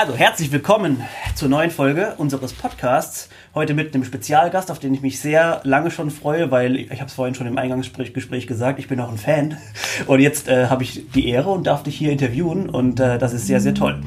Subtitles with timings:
[0.00, 1.02] Also herzlich willkommen
[1.34, 3.28] zur neuen Folge unseres Podcasts.
[3.54, 7.04] Heute mit einem Spezialgast, auf den ich mich sehr lange schon freue, weil ich habe
[7.04, 9.58] es vorhin schon im Eingangsgespräch gesagt, ich bin auch ein Fan.
[10.06, 13.34] Und jetzt äh, habe ich die Ehre und darf dich hier interviewen und äh, das
[13.34, 14.00] ist sehr, sehr toll.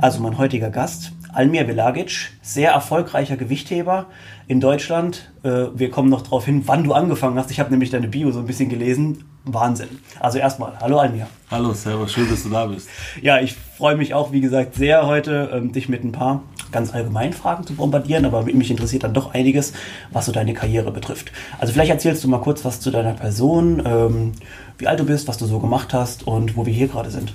[0.00, 4.06] Also mein heutiger Gast, Almir Velagic, sehr erfolgreicher Gewichtheber
[4.46, 5.30] in Deutschland.
[5.42, 7.50] Äh, wir kommen noch darauf hin, wann du angefangen hast.
[7.50, 9.24] Ich habe nämlich deine Bio so ein bisschen gelesen.
[9.44, 9.88] Wahnsinn.
[10.18, 11.26] Also erstmal, hallo Almir.
[11.50, 12.88] Hallo, servus, schön, dass du da bist.
[13.22, 16.92] Ja, ich freue mich auch, wie gesagt, sehr heute, ähm, dich mit ein paar ganz
[16.92, 19.72] allgemeinen Fragen zu bombardieren, aber mich interessiert dann doch einiges,
[20.12, 21.32] was so deine Karriere betrifft.
[21.58, 24.32] Also vielleicht erzählst du mal kurz was zu deiner Person, ähm,
[24.78, 27.32] wie alt du bist, was du so gemacht hast und wo wir hier gerade sind.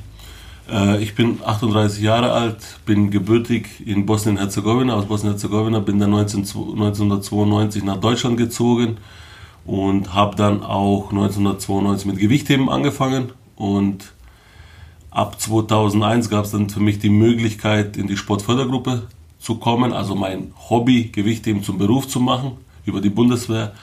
[0.70, 6.42] Äh, ich bin 38 Jahre alt, bin gebürtig in Bosnien-Herzegowina, aus Bosnien-Herzegowina, bin dann 19,
[6.42, 8.98] 1992 nach Deutschland gezogen
[9.66, 13.32] und habe dann auch 1992 mit Gewichtheben angefangen.
[13.56, 14.14] Und
[15.12, 19.04] ab 2001 gab es dann für mich die Möglichkeit, in die Sportfördergruppe
[19.40, 22.54] zu kommen, also mein Hobby Gewichtheben zum Beruf zu machen
[22.86, 23.74] über die Bundeswehr.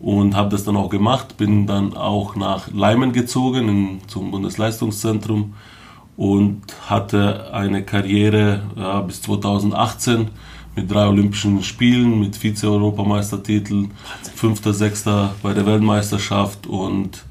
[0.00, 5.54] Und habe das dann auch gemacht, bin dann auch nach Leimen gezogen in, zum Bundesleistungszentrum
[6.18, 10.28] und hatte eine Karriere ja, bis 2018
[10.74, 13.86] mit drei Olympischen Spielen, mit Vize-Europameistertitel,
[14.34, 17.22] fünfter, sechster bei der Weltmeisterschaft und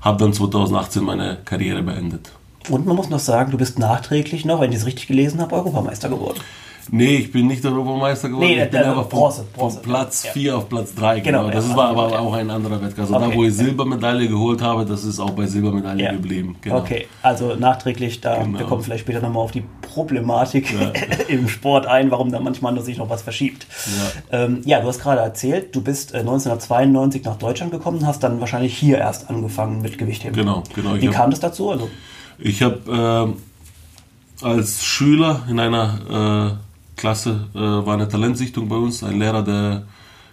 [0.00, 2.32] habe dann 2018 meine Karriere beendet.
[2.68, 5.54] Und man muss noch sagen, du bist nachträglich noch, wenn ich es richtig gelesen habe,
[5.54, 6.40] Europameister geworden.
[6.94, 8.48] Nee, ich bin nicht Europameister geworden.
[8.48, 9.76] Nee, ich bin aber Bronze, Bronze.
[9.76, 10.56] Von Platz 4 ja.
[10.56, 11.20] auf Platz 3.
[11.20, 11.44] Genau.
[11.44, 11.50] genau.
[11.50, 12.16] Das ja, war aber okay.
[12.16, 13.10] auch ein anderer Wettkampf.
[13.10, 13.30] Also okay.
[13.30, 16.12] da, wo ich Silbermedaille geholt habe, das ist auch bei Silbermedaille ja.
[16.12, 16.56] geblieben.
[16.60, 16.76] Genau.
[16.76, 18.58] Okay, also nachträglich, da genau.
[18.58, 20.74] wir kommen vielleicht später nochmal auf die Problematik
[21.28, 23.66] im Sport ein, warum da manchmal sich noch was verschiebt.
[24.30, 28.38] Ja, ähm, du hast gerade erzählt, du bist 1992 äh, nach Deutschland gekommen, hast dann
[28.40, 30.36] wahrscheinlich hier erst angefangen mit Gewichtheben.
[30.36, 30.94] Genau, genau.
[30.96, 31.70] Wie kam das dazu?
[31.70, 31.88] Also,
[32.38, 33.34] ich habe
[34.42, 36.71] äh, als Schüler in einer äh,
[37.02, 39.02] klasse, äh, war eine Talentsichtung bei uns.
[39.02, 39.82] Ein Lehrer, der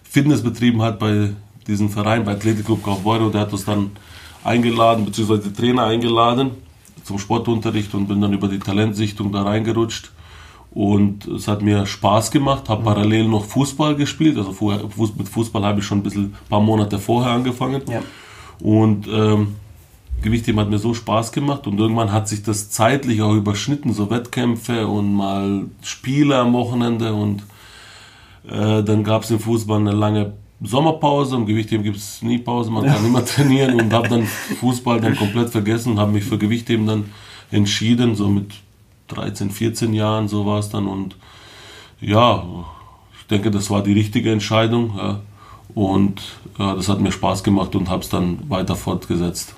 [0.04, 1.30] Fitness betrieben hat bei
[1.66, 3.90] diesem Verein, bei Athletikclub Kaufbeuren, der hat uns dann
[4.44, 6.52] eingeladen, beziehungsweise Trainer eingeladen
[7.02, 10.12] zum Sportunterricht und bin dann über die Talentsichtung da reingerutscht.
[10.70, 14.38] Und es hat mir Spaß gemacht, habe parallel noch Fußball gespielt.
[14.38, 14.84] Also vorher,
[15.18, 17.82] mit Fußball habe ich schon ein bisschen ein paar Monate vorher angefangen.
[17.90, 18.00] Ja.
[18.60, 19.56] Und ähm,
[20.22, 24.10] Gewichtheben hat mir so Spaß gemacht und irgendwann hat sich das zeitlich auch überschnitten, so
[24.10, 27.42] Wettkämpfe und mal Spiele am Wochenende und
[28.48, 32.70] äh, dann gab es im Fußball eine lange Sommerpause, im Gewichtheben gibt es nie Pause,
[32.70, 36.86] man kann immer trainieren und habe dann Fußball dann komplett vergessen, habe mich für Gewichtheben
[36.86, 37.04] dann
[37.50, 38.52] entschieden, so mit
[39.08, 41.16] 13, 14 Jahren, so war es dann und
[42.00, 42.44] ja,
[43.18, 45.20] ich denke, das war die richtige Entscheidung ja.
[45.74, 46.20] und
[46.58, 49.54] ja, das hat mir Spaß gemacht und habe es dann weiter fortgesetzt.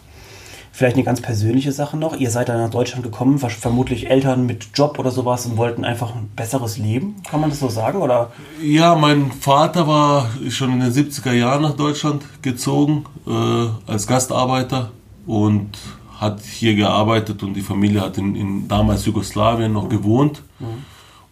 [0.74, 2.16] Vielleicht eine ganz persönliche Sache noch.
[2.16, 6.14] Ihr seid dann nach Deutschland gekommen, vermutlich Eltern mit Job oder sowas und wollten einfach
[6.14, 7.16] ein besseres Leben.
[7.28, 8.00] Kann man das so sagen?
[8.00, 8.32] Oder?
[8.62, 14.92] Ja, mein Vater war schon in den 70er Jahren nach Deutschland gezogen äh, als Gastarbeiter
[15.26, 15.76] und
[16.18, 20.42] hat hier gearbeitet und die Familie hat in, in damals Jugoslawien noch gewohnt.
[20.58, 20.84] Mhm.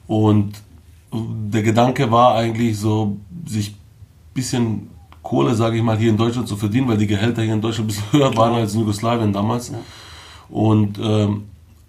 [0.07, 0.53] Und
[1.13, 3.79] der Gedanke war eigentlich so, sich ein
[4.35, 4.91] bisschen
[5.23, 7.91] Kohle, sage ich mal, hier in Deutschland zu verdienen, weil die Gehälter hier in Deutschland
[7.91, 9.71] ein bisschen höher waren als in Jugoslawien damals.
[9.71, 9.79] Ja.
[10.49, 11.45] Und ähm,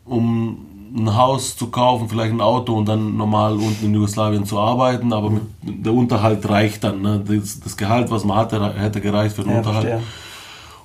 [0.06, 0.58] um
[0.94, 5.14] ein Haus zu kaufen, vielleicht ein Auto und dann normal unten in Jugoslawien zu arbeiten,
[5.14, 7.02] aber mit, der Unterhalt reicht dann.
[7.02, 7.24] Ne?
[7.26, 9.88] Das, das, Gehalt, was man hatte, hätte gereicht für den ja, Unterhalt.
[9.88, 10.08] Verstehe.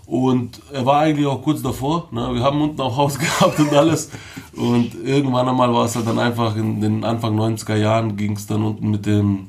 [0.06, 2.08] Und er war eigentlich auch kurz davor.
[2.12, 2.32] Ne?
[2.32, 4.10] Wir haben unten auch Haus gehabt und alles.
[4.54, 8.46] Und irgendwann einmal war es halt dann einfach in den Anfang 90er Jahren ging es
[8.46, 9.48] dann unten mit dem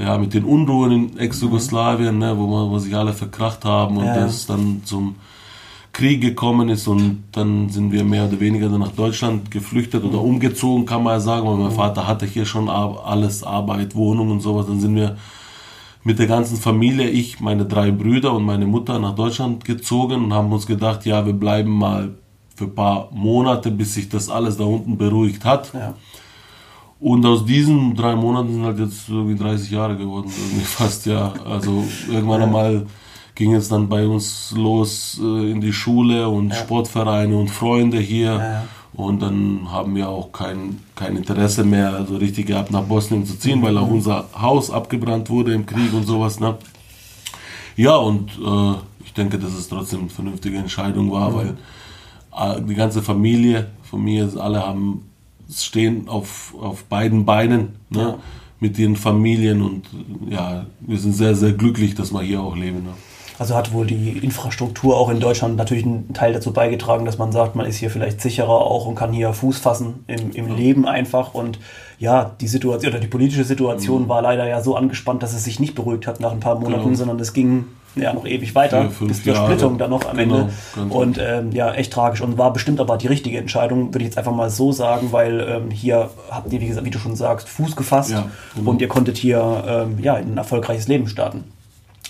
[0.00, 4.06] ja, mit den Unruhen in Ex-Jugoslawien, ne, wo, man, wo sich alle verkracht haben und
[4.06, 4.14] ja.
[4.14, 5.16] das dann zum
[5.92, 10.20] Krieg gekommen ist und dann sind wir mehr oder weniger dann nach Deutschland geflüchtet oder
[10.20, 14.40] umgezogen, kann man ja sagen, weil mein Vater hatte hier schon alles, Arbeit, Wohnung und
[14.40, 14.66] sowas.
[14.66, 15.16] Dann sind wir
[16.02, 20.32] mit der ganzen Familie, ich, meine drei Brüder und meine Mutter nach Deutschland gezogen und
[20.32, 22.14] haben uns gedacht, ja, wir bleiben mal
[22.54, 25.74] für ein paar Monate, bis sich das alles da unten beruhigt hat.
[25.74, 25.94] Ja.
[27.00, 31.32] Und aus diesen drei Monaten sind halt jetzt irgendwie 30 Jahre geworden, irgendwie fast, ja.
[31.46, 32.86] Also irgendwann einmal
[33.34, 36.56] ging es dann bei uns los äh, in die Schule und ja.
[36.56, 38.34] Sportvereine und Freunde hier.
[38.34, 38.64] Ja.
[38.92, 43.38] Und dann haben wir auch kein, kein Interesse mehr, also richtig gehabt, nach Bosnien zu
[43.38, 43.62] ziehen, mhm.
[43.62, 46.38] weil auch unser Haus abgebrannt wurde im Krieg und sowas.
[46.38, 46.56] Ne?
[47.76, 51.34] Ja, und äh, ich denke, dass es trotzdem eine vernünftige Entscheidung war, mhm.
[51.34, 51.56] weil
[52.36, 55.09] äh, die ganze Familie von mir, alle haben
[55.52, 58.00] stehen auf, auf beiden Beinen ne?
[58.00, 58.18] Ja.
[58.60, 59.84] mit ihren Familien und
[60.28, 62.84] ja, wir sind sehr, sehr glücklich, dass wir hier auch leben.
[62.84, 62.90] Ne?
[63.40, 67.32] Also hat wohl die Infrastruktur auch in Deutschland natürlich einen Teil dazu beigetragen, dass man
[67.32, 70.54] sagt, man ist hier vielleicht sicherer auch und kann hier Fuß fassen im, im ja.
[70.54, 71.32] Leben einfach.
[71.32, 71.58] Und
[71.98, 74.08] ja, die Situation oder die politische Situation mhm.
[74.10, 76.84] war leider ja so angespannt, dass es sich nicht beruhigt hat nach ein paar Monaten,
[76.84, 76.96] genau.
[76.96, 77.64] sondern es ging
[77.96, 79.34] ja noch ewig weiter, Vier, bis zur.
[79.34, 80.94] Splittung dann noch am genau, Ende.
[80.94, 84.18] Und ähm, ja, echt tragisch und war bestimmt aber die richtige Entscheidung, würde ich jetzt
[84.18, 87.48] einfach mal so sagen, weil ähm, hier habt ihr, wie, gesagt, wie du schon sagst,
[87.48, 88.70] Fuß gefasst ja, genau.
[88.70, 91.44] und ihr konntet hier ähm, ja, ein erfolgreiches Leben starten.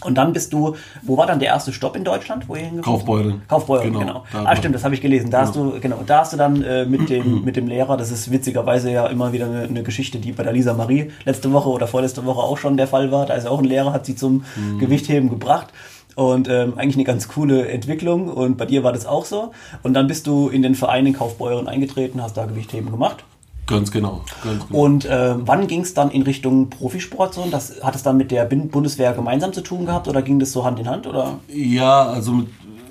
[0.04, 2.48] Und dann bist du, wo war dann der erste Stopp in Deutschland?
[2.48, 3.42] Wo ihr Kaufbeuren.
[3.48, 4.24] Kaufbeuren, genau.
[4.32, 4.44] genau.
[4.44, 5.30] Ah, stimmt, das habe ich gelesen.
[5.30, 5.48] Da genau.
[5.48, 8.30] hast du, genau, da hast du dann äh, mit, dem, mit dem Lehrer, das ist
[8.30, 11.86] witzigerweise ja immer wieder eine, eine, Geschichte, die bei der Lisa Marie letzte Woche oder
[11.86, 13.26] vorletzte Woche auch schon der Fall war.
[13.26, 14.78] Da ist auch ein Lehrer, hat sie zum mhm.
[14.78, 15.68] Gewichtheben gebracht.
[16.16, 18.28] Und ähm, eigentlich eine ganz coole Entwicklung.
[18.28, 19.52] Und bei dir war das auch so.
[19.82, 23.24] Und dann bist du in den Verein in Kaufbeuren eingetreten, hast da Gewichtheben gemacht.
[23.70, 24.22] Ganz genau.
[24.42, 24.78] Ganz genau.
[24.78, 27.46] Und äh, wann ging es dann in Richtung Profisport so?
[27.50, 30.64] Das, hat es dann mit der Bundeswehr gemeinsam zu tun gehabt oder ging das so
[30.64, 31.06] Hand in Hand?
[31.06, 31.38] Oder?
[31.48, 32.48] Ja, also mit,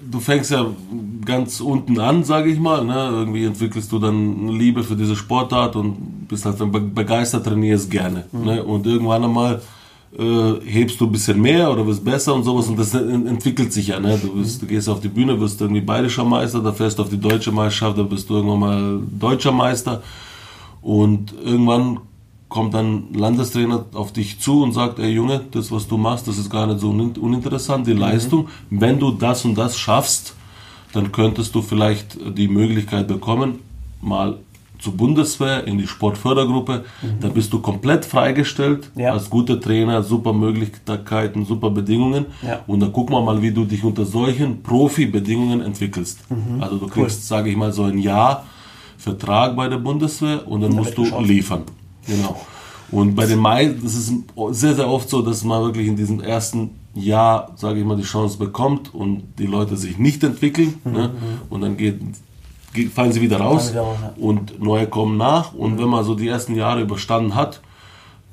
[0.10, 0.66] du fängst ja
[1.26, 2.84] ganz unten an, sage ich mal.
[2.84, 3.10] Ne?
[3.12, 6.58] Irgendwie entwickelst du dann eine Liebe für diese Sportart und bist halt
[6.96, 8.26] begeistert, trainierst gerne.
[8.31, 8.46] Mhm.
[8.46, 8.64] Ne?
[8.64, 9.62] Und irgendwann einmal
[10.18, 13.88] äh, hebst du ein bisschen mehr oder wirst besser und sowas und das entwickelt sich
[13.88, 14.00] ja.
[14.00, 14.18] Ne?
[14.22, 17.10] Du, bist, du gehst auf die Bühne, wirst irgendwie bayerischer Meister, da fährst du auf
[17.10, 20.02] die deutsche Meisterschaft, da bist du irgendwann mal deutscher Meister.
[20.81, 22.00] Und irgendwann
[22.50, 26.28] kommt dann ein Landestrainer auf dich zu und sagt, ey Junge, das was du machst,
[26.28, 28.00] das ist gar nicht so uninteressant, die mhm.
[28.00, 28.48] Leistung.
[28.70, 30.36] Wenn du das und das schaffst,
[30.94, 33.60] dann könntest du vielleicht die Möglichkeit bekommen,
[34.02, 34.40] mal
[34.80, 36.86] zur Bundeswehr, in die Sportfördergruppe.
[37.02, 37.20] Mhm.
[37.20, 39.12] Da bist du komplett freigestellt, ja.
[39.12, 42.28] als guter Trainer, super Möglichkeiten, super Bedingungen.
[42.42, 42.62] Ja.
[42.66, 46.20] Und dann gucken wir mal, wie du dich unter solchen Profi-Bedingungen entwickelst.
[46.31, 46.64] Mhm.
[46.64, 47.26] Also du kriegst, cool.
[47.26, 48.46] sage ich mal, so ein Jahr
[49.09, 51.63] Vertrag bei der Bundeswehr und dann musst du liefern.
[52.06, 52.35] Genau.
[52.91, 54.13] Und bei den Mai, das ist
[54.51, 58.03] sehr, sehr oft so, dass man wirklich in diesem ersten Jahr, sage ich mal, die
[58.03, 60.75] Chance bekommt und die Leute sich nicht entwickeln.
[60.83, 60.91] Mhm.
[60.91, 61.11] Ne?
[61.50, 62.00] Und dann geht,
[62.73, 64.13] geht, fallen sie wieder raus wieder ja.
[64.17, 65.53] und neue kommen nach.
[65.53, 65.79] Und mhm.
[65.79, 67.61] wenn man so die ersten Jahre überstanden hat,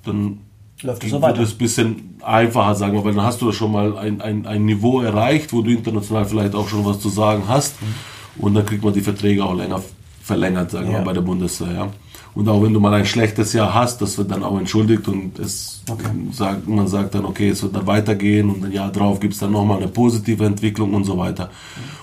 [0.05, 0.39] dann
[0.83, 1.21] läuft es so.
[1.21, 4.47] Wird es ein bisschen einfacher, sagen wir, weil dann hast du schon mal ein, ein,
[4.47, 7.81] ein Niveau erreicht, wo du international vielleicht auch schon was zu sagen hast.
[7.83, 8.43] Mhm.
[8.43, 9.83] Und dann kriegt man die Verträge auch länger
[10.27, 11.73] verlängert, sagen wir, bei der Bundeswehr.
[11.73, 11.89] Ja.
[12.35, 15.39] Und auch wenn du mal ein schlechtes Jahr hast, das wird dann auch entschuldigt und
[15.39, 16.09] es okay.
[16.33, 19.41] sagt, man sagt dann, okay, es wird dann weitergehen und ein Jahr drauf gibt es
[19.41, 21.49] dann nochmal eine positive Entwicklung und so weiter.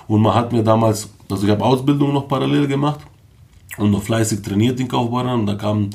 [0.08, 3.00] Und man hat mir damals, also ich habe Ausbildung noch parallel gemacht
[3.76, 5.90] und noch fleißig trainiert in Kaufbeuren und da kam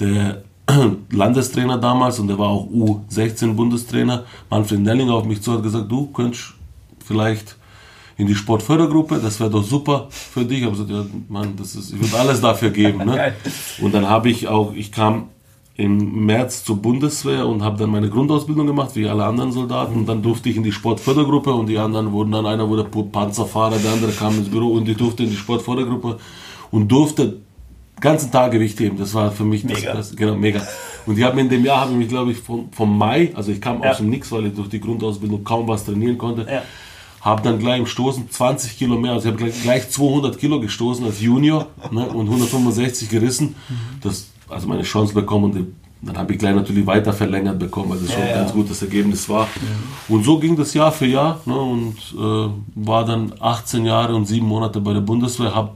[0.00, 0.42] der
[1.12, 5.90] Landestrainer damals und der war auch U16 Bundestrainer, Manfred Nellinger auf mich zu, hat gesagt,
[5.90, 6.54] du könntest
[7.04, 7.56] vielleicht
[8.20, 10.58] in die Sportfördergruppe, das wäre doch super für dich.
[10.58, 13.06] Ich habe gesagt, ja, Mann, das ist, ich würde alles dafür geben.
[13.06, 13.32] Ne?
[13.80, 15.28] Und dann habe ich auch, ich kam
[15.76, 19.94] im März zur Bundeswehr und habe dann meine Grundausbildung gemacht, wie alle anderen Soldaten.
[19.94, 23.78] Und dann durfte ich in die Sportfördergruppe und die anderen wurden dann, einer wurde Panzerfahrer,
[23.78, 26.18] der andere kam ins Büro und ich durfte in die Sportfördergruppe
[26.70, 27.38] und durfte
[27.98, 28.98] ganzen Tag Gewicht heben.
[28.98, 29.94] Das war für mich mega.
[29.94, 30.60] Das, das, genau, mega.
[31.06, 33.50] Und die haben in dem Jahr, habe ich mich, glaube ich, vom, vom Mai, also
[33.50, 33.92] ich kam ja.
[33.92, 36.62] aus dem Nix, weil ich durch die Grundausbildung kaum was trainieren konnte, ja
[37.20, 41.04] habe dann gleich im Stoßen 20 Kilo mehr, also ich habe gleich 200 Kilo gestoßen
[41.04, 43.54] als Junior ne, und 165 gerissen.
[44.00, 45.66] Das, also meine Chance bekommen und
[46.02, 48.80] dann habe ich gleich natürlich weiter verlängert bekommen, weil das schon ja, ein ganz gutes
[48.80, 49.42] Ergebnis war.
[49.42, 50.14] Ja.
[50.14, 54.26] Und so ging das Jahr für Jahr ne, und äh, war dann 18 Jahre und
[54.26, 55.72] 7 Monate bei der Bundeswehr, habe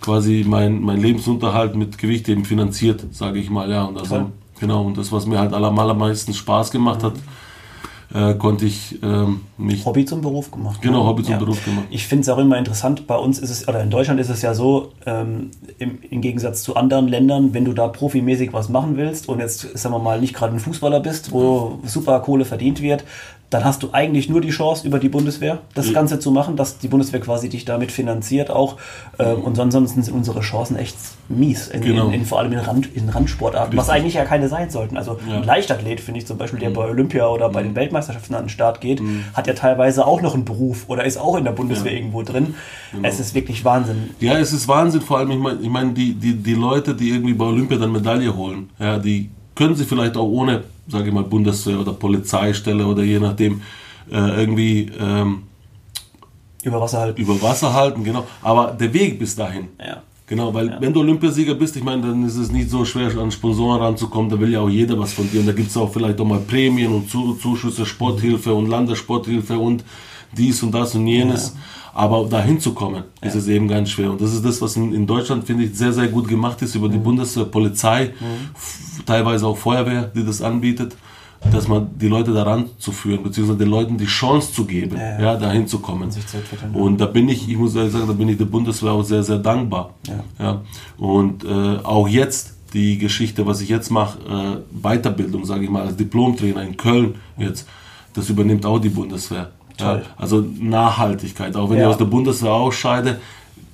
[0.00, 3.70] quasi mein, mein Lebensunterhalt mit Gewichtheben finanziert, sage ich mal.
[3.70, 7.14] Ja, und also, genau, und das, was mir halt allermeisten Spaß gemacht hat,
[8.14, 9.84] äh, konnte ich ähm, mich.
[9.84, 10.80] Hobby zum Beruf gemacht.
[10.80, 11.08] Genau, ne?
[11.08, 11.38] Hobby zum ja.
[11.38, 11.86] Beruf gemacht.
[11.90, 14.40] Ich finde es auch immer interessant, bei uns ist es, oder in Deutschland ist es
[14.40, 18.96] ja so, ähm, im, im, Gegensatz zu anderen Ländern, wenn du da profimäßig was machen
[18.96, 22.80] willst und jetzt, sagen wir mal, nicht gerade ein Fußballer bist, wo super Kohle verdient
[22.80, 23.04] wird,
[23.50, 26.78] dann hast du eigentlich nur die Chance, über die Bundeswehr das Ganze zu machen, dass
[26.78, 28.76] die Bundeswehr quasi dich damit finanziert auch.
[29.18, 30.96] Ähm, und ansonsten sind unsere Chancen echt
[31.30, 32.08] mies, in, genau.
[32.08, 34.98] in, in vor allem in, Rand, in Randsportarten, was eigentlich ja keine sein sollten.
[34.98, 35.36] Also ja.
[35.36, 36.74] ein Leichtathlet, finde ich zum Beispiel, der mhm.
[36.74, 37.76] bei Olympia oder bei den mhm.
[37.76, 39.24] Weltmeisterschaften an den Start geht, mhm.
[39.32, 41.98] hat ja teilweise auch noch einen Beruf oder ist auch in der Bundeswehr ja.
[41.98, 42.54] irgendwo drin.
[42.92, 43.08] Genau.
[43.08, 44.10] Es ist wirklich Wahnsinn.
[44.20, 47.10] Ja, es ist Wahnsinn, vor allem, ich meine, ich mein, die, die, die Leute, die
[47.10, 51.14] irgendwie bei Olympia dann Medaille holen, ja, die können sie vielleicht auch ohne, sage ich
[51.14, 53.62] mal, Bundeswehr oder Polizeistelle oder je nachdem
[54.10, 55.44] äh, irgendwie ähm,
[56.62, 57.20] über Wasser halten.
[57.20, 58.26] Über Wasser halten, genau.
[58.42, 59.68] Aber der Weg bis dahin.
[59.78, 60.02] Ja.
[60.28, 60.80] Genau, weil ja.
[60.80, 64.30] wenn du Olympiasieger bist, ich meine, dann ist es nicht so schwer, an Sponsoren ranzukommen,
[64.30, 65.40] da will ja auch jeder was von dir.
[65.40, 69.84] Und da gibt es auch vielleicht auch mal Prämien und Zuschüsse, Sporthilfe und Landessporthilfe und
[70.36, 71.54] dies und das und jenes.
[71.54, 71.60] Ja.
[71.94, 73.28] Aber da hinzukommen, ja.
[73.28, 74.10] ist es eben ganz schwer.
[74.10, 76.90] Und das ist das, was in, Deutschland, finde ich, sehr, sehr gut gemacht ist über
[76.90, 77.04] die mhm.
[77.04, 79.04] Bundespolizei, mhm.
[79.06, 80.94] teilweise auch Feuerwehr, die das anbietet.
[81.52, 85.02] Dass man die Leute daran zu führen, beziehungsweise den Leuten die Chance zu geben, Ja,
[85.12, 85.36] ja, ja.
[85.36, 86.10] dahin zu kommen.
[86.10, 86.20] Zu.
[86.72, 89.22] Und da bin ich, ich muss ehrlich sagen, da bin ich der Bundeswehr auch sehr,
[89.22, 89.94] sehr dankbar.
[90.06, 90.44] Ja.
[90.44, 90.60] Ja.
[90.98, 95.86] Und äh, auch jetzt die Geschichte, was ich jetzt mache, äh, Weiterbildung, sage ich mal,
[95.86, 97.66] als Diplomtrainer in Köln jetzt,
[98.14, 99.50] das übernimmt auch die Bundeswehr.
[99.80, 100.02] Ja.
[100.16, 101.54] Also Nachhaltigkeit.
[101.56, 103.20] Auch wenn ich aus der Bundeswehr ausscheide,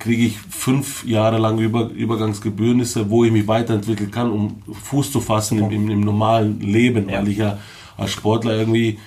[0.05, 5.19] kriege ich fünf Jahre lang Über Übergangsgebührnisse, wo ich mich weiterentwickeln kann, um Fuß zu
[5.19, 7.17] fassen im, im, im normalen Leben, Ja.
[7.19, 7.57] weil ich ja
[7.97, 8.99] als Sportler irgendwie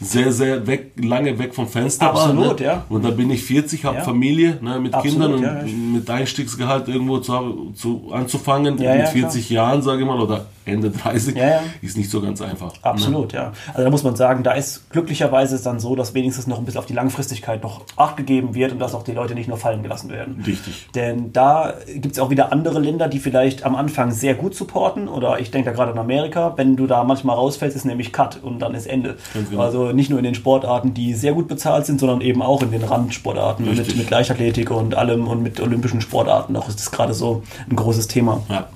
[0.00, 2.12] sehr, sehr weg, lange weg vom Fenster war.
[2.12, 2.66] Absolut, ne?
[2.66, 2.84] ja.
[2.88, 4.02] Und da bin ich 40, habe Ja.
[4.02, 9.04] Familie ne, mit Absolut, Kindern und ja, mit Einstiegsgehalt irgendwo zu, zu, anzufangen Ja, mit
[9.04, 11.60] ja, 40 Jahren, sage ich mal, oder Ende 30, Ja, ja.
[11.82, 12.72] ist nicht so ganz einfach.
[12.72, 12.78] Ne?
[12.82, 13.52] Absolut, ja.
[13.68, 16.64] Also da muss man sagen, da ist glücklicherweise ist dann so, dass wenigstens noch ein
[16.64, 19.58] bisschen auf die Langfristigkeit noch Acht gegeben wird und dass auch die Leute nicht nur
[19.58, 20.42] fallen gelassen werden.
[20.46, 20.88] Richtig.
[20.94, 25.08] Denn da gibt es auch wieder andere Länder, die vielleicht am Anfang sehr gut supporten.
[25.08, 26.54] Oder ich denke da gerade an Amerika.
[26.56, 29.16] Wenn du da manchmal rausfällst, ist nämlich Cut und dann ist Ende.
[29.34, 29.62] Ganz genau.
[29.62, 32.70] Also nicht nur in den Sportarten, die sehr gut bezahlt sind, sondern eben auch in
[32.70, 33.96] den Randsportarten mit, Richtig.
[33.96, 36.56] mit Leichtathletik und allem und mit olympischen Sportarten.
[36.56, 38.42] Auch ist das gerade so ein großes Thema.
[38.48, 38.68] Ja.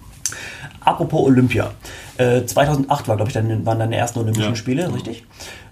[0.81, 1.71] Apropos Olympia.
[2.17, 4.57] Äh, 2008 war, glaube ich, dann, waren deine ersten Olympischen Ja.
[4.57, 5.25] Spiele, richtig?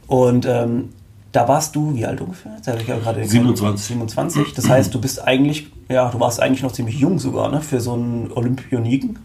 [0.07, 0.91] Und ähm,
[1.33, 2.53] da warst du, wie alt ungefähr?
[2.65, 3.87] Ja gerade 27.
[3.89, 4.55] 27.
[4.55, 7.61] Das heißt, du bist eigentlich, ja, du warst eigentlich noch ziemlich jung sogar, ne?
[7.61, 9.19] Für so einen Olympioniken.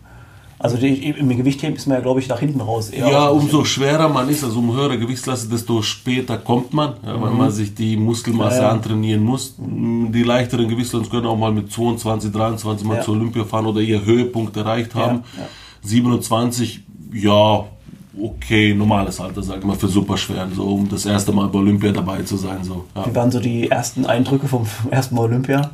[0.64, 2.90] Also die, im Gewichtheben ist man ja, glaube ich, nach hinten raus.
[2.92, 7.20] eher Ja, umso schwerer man ist, also um höhere Gewichtsklasse, desto später kommt man, ja,
[7.20, 8.62] weil man sich die Muskelmasse Mhm.
[8.62, 8.74] Ja, ja.
[8.74, 9.56] antrainieren muss.
[9.58, 13.02] Die leichteren Gewichtsklassen können auch mal mit 22, 23 mal Ja.
[13.02, 15.24] zur Olympia fahren oder ihr Höhepunkt erreicht haben.
[15.36, 15.48] ja.
[15.84, 16.82] 27,
[17.14, 17.66] ja,
[18.22, 21.92] okay, normales Alter, sag ich mal, für Superschweren, so um das erste Mal bei Olympia
[21.92, 22.64] dabei zu sein.
[22.64, 22.86] So.
[23.06, 25.72] Wie waren so die ersten Eindrücke vom ersten Mal Olympia?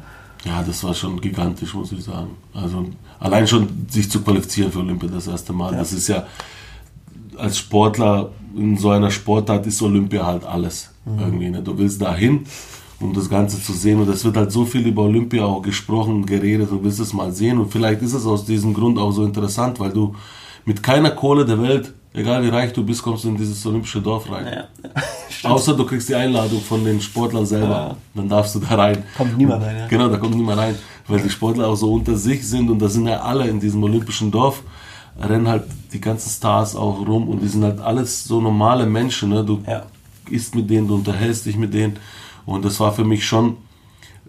[0.48, 2.30] Ja, das war schon gigantisch, muss ich sagen.
[2.54, 2.86] Also
[3.20, 5.80] allein schon sich zu qualifizieren für Olympia das erste Mal, Ja.
[5.80, 6.25] das ist ja
[7.38, 11.50] als Sportler in so einer Sportart ist Olympia halt alles irgendwie.
[11.50, 11.62] Ne?
[11.62, 12.46] Du willst dahin,
[13.00, 16.25] um das Ganze zu sehen und es wird halt so viel über Olympia auch gesprochen,
[16.25, 19.24] geredet, du willst es mal sehen und vielleicht ist es aus diesem Grund auch so
[19.24, 20.16] interessant, weil du
[20.66, 24.02] mit keiner Kohle der Welt, egal wie reich du bist, kommst du in dieses olympische
[24.02, 24.46] Dorf rein.
[24.48, 24.64] Ja.
[25.50, 27.70] Außer du kriegst die Einladung von den Sportlern selber.
[27.70, 27.96] Ja.
[28.16, 29.04] Dann darfst du da rein.
[29.16, 29.88] Kommt niemand rein, ja.
[29.88, 30.76] Genau, da kommt niemand rein.
[31.08, 33.82] Weil die Sportler auch so unter sich sind und da sind ja alle in diesem
[33.84, 34.62] olympischen Dorf,
[35.20, 39.30] rennen halt die ganzen Stars auch rum und die sind halt alles so normale Menschen.
[39.30, 39.44] Ne?
[39.44, 39.84] Du Ja.
[40.30, 41.98] isst mit denen, du unterhältst dich mit denen.
[42.46, 43.58] Und das war für mich schon,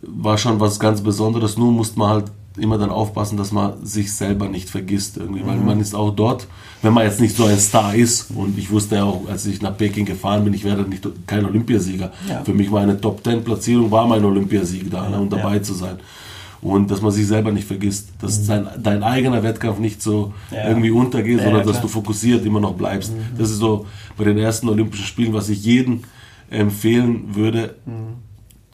[0.02, 1.56] war schon was ganz Besonderes.
[1.56, 2.25] Nur musste man halt
[2.58, 5.46] immer dann aufpassen, dass man sich selber nicht vergisst irgendwie, Mhm.
[5.46, 6.46] weil man ist auch dort,
[6.82, 9.60] wenn man jetzt nicht so ein Star ist und ich wusste ja auch, als ich
[9.62, 12.12] nach Peking gefahren bin, ich werde nicht kein Olympiasieger.
[12.28, 12.44] Ja.
[12.44, 15.58] Für mich war eine Top 10 Platzierung, war mein Olympiasieg da ne, und dabei ja.
[15.60, 15.64] Mhm.
[15.64, 15.96] zu sein.
[16.60, 20.68] Und dass man sich selber nicht vergisst, dass dein, dein eigener Wettkampf nicht so Ja.
[20.68, 23.12] irgendwie untergeht, sondern dass du fokussiert immer noch bleibst.
[23.12, 23.38] Mhm.
[23.38, 23.86] Das ist so
[24.16, 26.00] bei den ersten Olympischen Spielen, was ich jedem
[26.50, 27.76] empfehlen würde,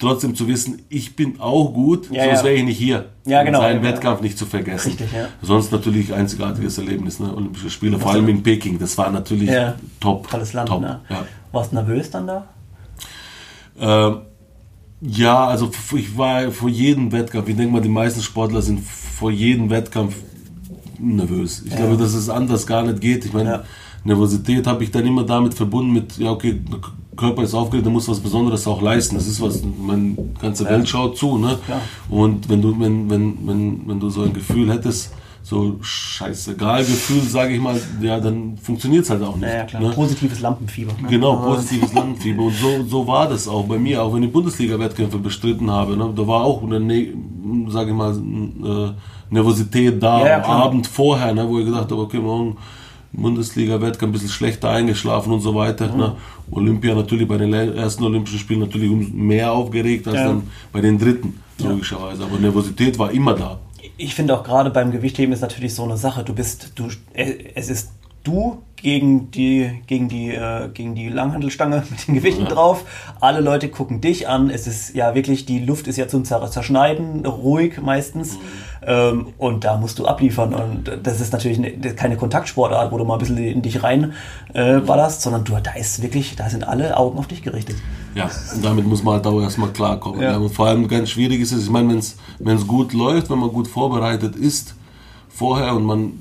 [0.05, 2.11] trotzdem zu wissen, ich bin auch gut.
[2.11, 2.45] Ja, sonst ja.
[2.45, 3.11] wäre ich nicht hier.
[3.27, 3.61] Ja, genau.
[3.61, 3.91] Seinen Ja.
[3.91, 4.89] Wettkampf nicht zu vergessen.
[4.91, 5.29] Richtig, ja.
[5.43, 7.35] Sonst natürlich einzigartiges Erlebnis, ne?
[7.35, 8.79] Olympische Spiele, vor allem in Peking.
[8.79, 9.51] Das war natürlich
[10.01, 10.31] top.
[10.31, 10.81] Tolles Land, top.
[10.81, 11.01] ne?
[11.53, 12.47] Warst du nervös dann da?
[13.79, 14.19] Ähm,
[15.01, 19.31] ja, also ich war vor jedem Wettkampf, ich denke mal, die meisten Sportler sind vor
[19.31, 20.15] jedem Wettkampf
[20.99, 21.63] nervös.
[21.67, 23.25] Ich glaube, dass es anders gar nicht geht.
[23.25, 23.65] Ich meine.
[24.07, 26.61] Nervosität habe ich dann immer damit verbunden mit, ja, okay,
[27.17, 29.15] Körper ist aufgeregt, der muss was Besonderes auch leisten.
[29.17, 31.59] Das ist was, meine ganze Welt schaut zu, ne?
[31.65, 31.81] Klar.
[32.09, 35.13] Und wenn du, wenn, wenn, wenn, wenn du so ein Gefühl hättest,
[35.45, 39.47] so scheißegal Gefühl, sage ich mal, ja, dann funktioniert es halt auch nicht.
[39.47, 39.83] Ja, ja klar.
[39.83, 39.91] Ne?
[39.91, 40.93] Positives Lampenfieber.
[41.03, 41.09] ne?
[41.09, 42.45] Genau, positives Lampenfieber.
[42.45, 45.99] Und so, so war das auch bei mir, auch wenn ich Bundesliga-Wettkämpfe bestritten habe.
[45.99, 46.11] Ne?
[46.17, 47.13] Da war auch eine, ne,
[47.69, 48.93] sage ich mal, äh,
[49.29, 50.51] Nervosität da Ja, ja, am.
[50.51, 51.47] Abend vorher, ne?
[51.47, 52.57] wo ich gedacht habe, okay, morgen
[53.17, 55.91] Bundesliga-Wettkampf ein bisschen schlechter eingeschlafen und so weiter.
[55.93, 55.99] Mhm.
[55.99, 56.17] Ne?
[56.51, 60.27] Olympia natürlich bei den ersten Olympischen Spielen natürlich mehr aufgeregt als Ja.
[60.29, 60.43] dann
[60.73, 62.25] bei den dritten, logischerweise.
[62.25, 63.59] Aber Nervosität war immer da.
[63.97, 66.25] ich finde auch gerade beim Gewichtheben ist natürlich so eine Sache.
[66.25, 67.91] Du bist, du, äh, es ist
[68.25, 72.49] du gegen die, gegen die, äh, gegen die Langhandelstange mit den Gewichten Ja.
[72.49, 72.85] drauf.
[73.21, 74.51] Alle Leute gucken dich an.
[74.51, 78.39] Es ist ja wirklich, die Luft ist ja zum Zer- Zerschneiden, ruhig meistens.
[78.87, 80.55] Ähm, und da musst du abliefern.
[80.55, 83.83] Und das ist natürlich ne, ist keine Kontaktsportart, wo du mal ein bisschen in dich
[83.83, 84.13] rein
[84.53, 87.77] äh, ballerst, sondern du, da ist wirklich, da sind alle Augen auf dich gerichtet.
[88.15, 90.21] Ja, und damit muss man halt auch erstmal klarkommen.
[90.21, 90.33] Ja.
[90.33, 90.37] Ja.
[90.39, 92.01] Und vor allem ganz schwierig ist es, ich meine,
[92.39, 94.75] wenn es gut läuft, wenn man gut vorbereitet ist
[95.29, 96.13] vorher und man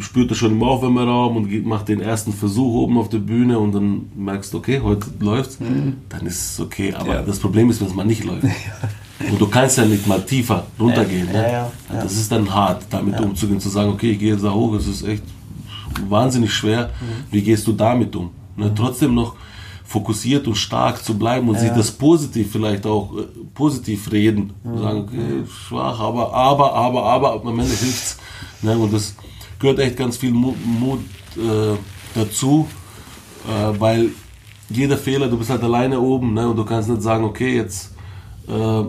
[0.00, 3.72] spürt das schon im Aufwärmeraum und macht den ersten Versuch oben auf der Bühne und
[3.72, 6.94] dann merkst du, okay, heute läuft's, dann ist es okay.
[6.94, 7.10] Aber Mhm.
[7.10, 7.22] Ja.
[7.22, 8.44] das Problem ist, wenn es mal nicht läuft.
[9.20, 11.26] Und du kannst ja nicht mal tiefer runtergehen.
[11.26, 11.42] Ja, ne?
[11.42, 12.02] ja, ja.
[12.02, 14.86] Das ist dann hart, damit umzugehen, zu sagen, okay, ich gehe jetzt da hoch, es
[14.86, 15.24] ist echt
[16.08, 16.90] wahnsinnig schwer.
[17.30, 18.30] Wie gehst du damit um?
[18.56, 18.72] Ne?
[18.74, 19.34] Trotzdem noch
[19.84, 21.62] fokussiert und stark zu bleiben und Ja.
[21.62, 23.22] sich das positiv vielleicht auch äh,
[23.54, 24.52] positiv reden.
[24.62, 28.18] Sagen, okay, schwach, aber, aber, aber, aber, am Ende hilft's.
[28.60, 28.76] Ne?
[28.76, 29.14] Und das
[29.58, 31.00] gehört echt ganz viel Mut, Mut
[31.36, 31.76] äh,
[32.14, 32.68] dazu,
[33.48, 34.10] äh, weil
[34.68, 36.46] jeder Fehler, du bist halt alleine oben ne?
[36.46, 37.94] und du kannst nicht sagen, okay, jetzt
[38.46, 38.82] äh,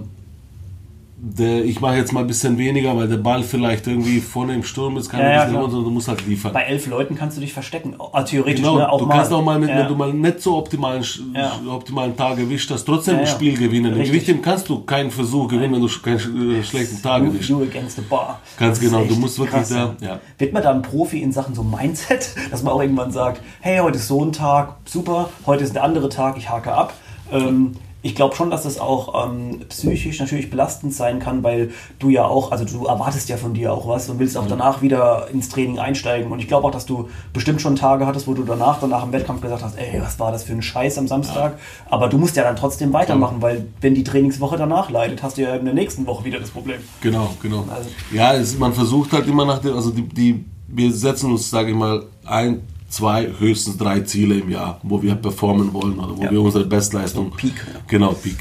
[1.22, 4.64] der, ich mache jetzt mal ein bisschen weniger, weil der Ball vielleicht irgendwie vorne im
[4.64, 6.54] Sturm ist, kann Ja, ja, runter, sondern du musst halt liefern.
[6.54, 7.96] Bei elf Leuten kannst du dich verstecken.
[8.14, 8.90] Ah, theoretisch, Genau, ne?
[8.90, 9.16] Auch du mal.
[9.18, 9.80] kannst auch mal, mit, ja.
[9.80, 11.04] wenn du mal nicht so optimalen,
[11.36, 11.60] Ja.
[11.70, 13.28] optimalen Tag erwischt hast, trotzdem Ja, ein.
[13.28, 13.88] Spiel gewinnen.
[13.88, 14.12] Im Richtig.
[14.12, 17.50] Gewichtheben kannst du keinen Versuch gewinnen, wenn du keinen sch- äh, schlechten Tag erwischt.
[17.50, 18.40] you against the bar.
[18.58, 19.70] Ganz genau, du musst wirklich krass.
[19.70, 20.20] da- ja.
[20.38, 23.80] Wird man da ein Profi in Sachen so Mindset, dass man auch irgendwann sagt, hey,
[23.80, 26.94] heute ist so ein Tag, super, heute ist der andere Tag, ich hake ab.
[27.32, 32.10] Ähm, ich glaube schon, dass das auch ähm, psychisch natürlich belastend sein kann, weil du
[32.10, 35.28] ja auch, also du erwartest ja von dir auch was und willst auch danach wieder
[35.34, 36.32] ins Training einsteigen.
[36.32, 39.12] Und ich glaube auch, dass du bestimmt schon Tage hattest, wo du danach, danach im
[39.12, 41.58] Wettkampf gesagt hast, ey, was war das für ein Scheiß am Samstag?
[41.90, 45.42] Aber du musst ja dann trotzdem weitermachen, weil wenn die Trainingswoche danach leidet, hast du
[45.42, 46.80] ja in der nächsten Woche wieder das Problem.
[47.02, 47.66] Genau, genau.
[47.70, 51.50] Also- ja, es, man versucht halt immer nach dem, also die, die wir setzen uns,
[51.50, 56.18] sage ich mal, ein, zwei, höchstens drei Ziele im Jahr, wo wir performen wollen oder
[56.18, 56.32] wo Ja.
[56.32, 57.32] wir unsere Bestleistung.
[57.32, 57.80] Peak, ja.
[57.88, 58.38] Genau, Peak.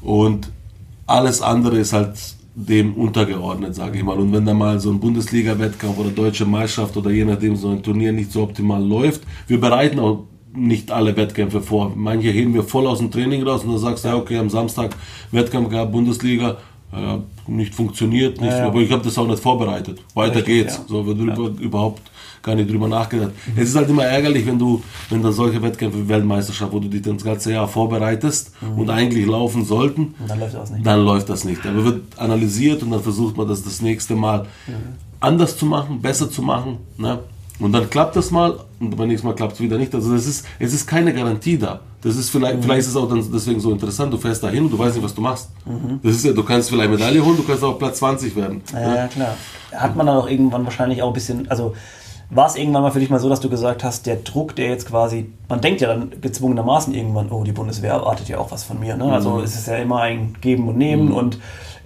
[0.00, 0.50] Und
[1.06, 2.14] alles andere ist halt
[2.54, 4.16] dem untergeordnet, sage ich mal.
[4.18, 7.82] Und wenn da mal so ein Bundesliga-Wettkampf oder deutsche Meisterschaft oder je nachdem so ein
[7.82, 11.92] Turnier nicht so optimal läuft, wir bereiten auch nicht alle Wettkämpfe vor.
[11.94, 14.50] Manche heben wir voll aus dem Training raus und dann sagst du, ja, okay, am
[14.50, 14.96] Samstag
[15.30, 16.56] Wettkampf gehabt, Bundesliga,
[16.92, 18.66] ja, nicht funktioniert, nicht, Ja, ja.
[18.66, 20.00] aber ich habe das auch nicht vorbereitet.
[20.14, 20.76] Weiter Richtig, geht's.
[20.78, 20.84] ja.
[20.88, 22.02] So, wir drüber, überhaupt
[22.42, 23.32] gar nicht drüber nachgedacht.
[23.56, 26.88] Es ist halt immer ärgerlich, wenn du, wenn dann solche Wettkämpfe wie Weltmeisterschaft, wo du
[26.88, 30.86] dich das ganze Jahr vorbereitest und eigentlich laufen sollten, Und dann läuft das nicht.
[30.86, 31.66] dann läuft das nicht.
[31.66, 34.46] Aber wird analysiert und dann versucht man das das nächste Mal
[35.20, 36.78] anders zu machen, besser zu machen.
[36.96, 37.18] Ne?
[37.58, 39.94] Und dann klappt das mal und beim nächsten Mal klappt es wieder nicht.
[39.94, 41.80] Also das ist, es ist keine Garantie da.
[42.00, 44.10] Das ist vielleicht, vielleicht ist es auch dann deswegen so interessant.
[44.10, 45.50] Du fährst dahin und du weißt nicht, was du machst.
[46.02, 48.62] Das ist ja, du kannst vielleicht Medaille holen, du kannst auch Platz 20 werden.
[48.72, 49.36] Ja, ja, klar.
[49.72, 51.74] Hat man dann auch irgendwann wahrscheinlich auch ein bisschen, also
[52.30, 54.68] war es irgendwann mal für dich mal so, dass du gesagt hast, der Druck, der
[54.68, 58.64] jetzt quasi, man denkt ja dann gezwungenermaßen irgendwann, oh, die Bundeswehr erwartet ja auch was
[58.64, 58.96] von mir.
[58.96, 59.12] Ne?
[59.12, 61.38] Also es ist ja immer ein Geben und Nehmen und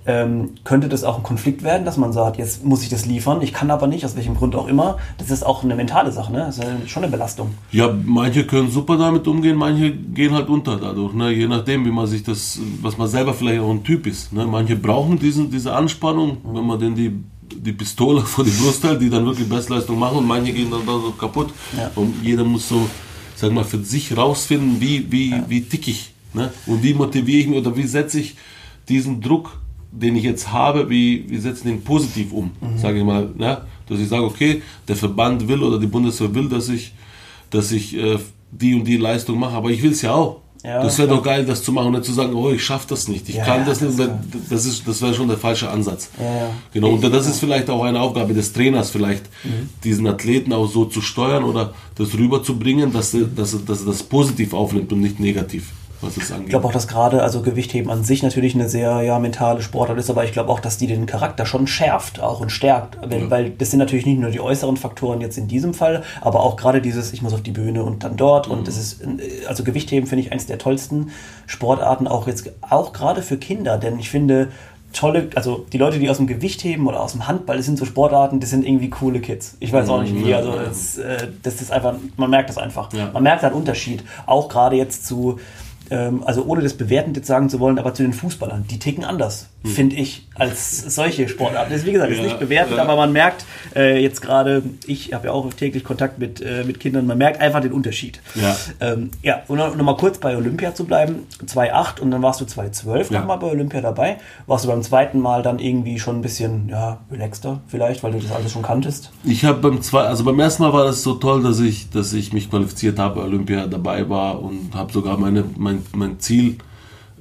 [0.06, 3.40] ähm, könnte das auch ein Konflikt werden, dass man sagt, jetzt muss ich das liefern,
[3.40, 4.98] ich kann aber nicht, aus welchem Grund auch immer.
[5.18, 6.40] Das ist auch eine mentale Sache, ne?
[6.40, 7.54] Das ist ja schon eine Belastung.
[7.70, 11.30] Ja, manche können super damit umgehen, manche gehen halt unter dadurch, ne?
[11.30, 14.32] je nachdem, wie man sich das, was man selber vielleicht auch ein Typ ist.
[14.32, 14.46] Ne?
[14.46, 17.18] Manche brauchen diesen, diese Anspannung, wenn man denen die,
[17.52, 20.86] die Pistole vor die Brust hält, die dann wirklich Bestleistung machen und manche gehen dann
[20.86, 21.50] da so kaputt.
[21.76, 21.90] Ja.
[21.94, 22.88] Und jeder muss so,
[23.34, 26.12] sag mal, für sich rausfinden, wie, wie, wie tick ich.
[26.32, 26.52] Ne?
[26.66, 28.36] Und wie motiviere ich mich oder wie setze ich
[28.88, 29.58] diesen Druck,
[29.92, 33.30] den ich jetzt habe, wie, wie setze ich den positiv um, sage ich mal.
[33.36, 33.60] Ne?
[33.88, 36.92] Dass ich sage, okay, der Verband will oder die Bundeswehr will, dass ich,
[37.50, 38.18] dass ich äh,
[38.50, 40.40] die und die Leistung mache, aber ich will es ja auch.
[40.64, 42.86] Ja, das wäre doch geil, das zu machen und nicht zu sagen, oh, ich schaffe
[42.88, 44.10] das nicht, ich Ja, kann das das nicht.
[44.48, 46.08] Das, ist, das wäre schon der falsche Ansatz.
[46.18, 46.50] Ja.
[46.72, 49.68] Genau, und das ist vielleicht auch eine Aufgabe des Trainers, vielleicht Mhm.
[49.84, 53.86] diesen Athleten auch so zu steuern oder das rüberzubringen, dass er, dass er, dass er
[53.88, 55.64] das positiv aufnimmt und nicht negativ,
[56.04, 56.46] was es angeht.
[56.46, 59.98] Ich glaube auch, dass gerade also Gewichtheben an sich natürlich eine sehr ja, mentale Sportart
[59.98, 62.98] ist, aber ich glaube auch, dass die den Charakter schon schärft auch und stärkt.
[63.02, 63.30] Weil, Ja.
[63.30, 66.56] weil das sind natürlich nicht nur die äußeren Faktoren jetzt in diesem Fall, aber auch
[66.56, 68.46] gerade dieses, ich muss auf die Bühne und dann dort.
[68.48, 71.10] Und das ist, äh, also Gewichtheben finde ich eins der tollsten
[71.46, 74.48] Sportarten, auch jetzt auch gerade für Kinder, denn ich finde,
[74.94, 77.84] tolle, also die Leute, die aus dem Gewichtheben oder aus dem Handball, das sind so
[77.84, 79.56] Sportarten, das sind irgendwie coole Kids.
[79.60, 82.92] Ich weiß auch nicht wie, also das, äh, das ist einfach, man merkt das einfach.
[82.92, 83.10] Ja.
[83.12, 84.04] Man merkt einen Unterschied.
[84.26, 85.40] Auch gerade jetzt zu,
[85.90, 89.48] also ohne das bewertend jetzt sagen zu wollen, aber zu den Fußballern, die ticken anders,
[89.64, 91.70] finde ich, als solche Sportarten.
[91.70, 92.24] Das ist, wie gesagt, ist Hm.
[92.24, 92.82] Ja, nicht bewertend, ja.
[92.82, 93.44] aber man merkt
[93.76, 97.40] äh, jetzt gerade, ich habe ja auch täglich Kontakt mit, äh, mit Kindern, man merkt
[97.40, 98.20] einfach den Unterschied.
[98.34, 98.56] Ja.
[98.80, 102.40] Ähm, ja, und noch, noch mal kurz bei Olympia zu bleiben, 2,8 und dann warst
[102.40, 103.20] du 2,12 Ja.
[103.20, 104.16] nochmal bei Olympia dabei.
[104.46, 108.18] Warst du beim zweiten Mal dann irgendwie schon ein bisschen, ja, relaxter vielleicht, weil du
[108.18, 109.10] das alles schon kanntest?
[109.24, 112.12] Ich habe beim zwei, also beim ersten Mal war das so toll, dass ich, dass
[112.12, 115.44] ich mich qualifiziert habe, bei Olympia dabei war und habe sogar meine,
[115.92, 116.56] mein, mein Ziel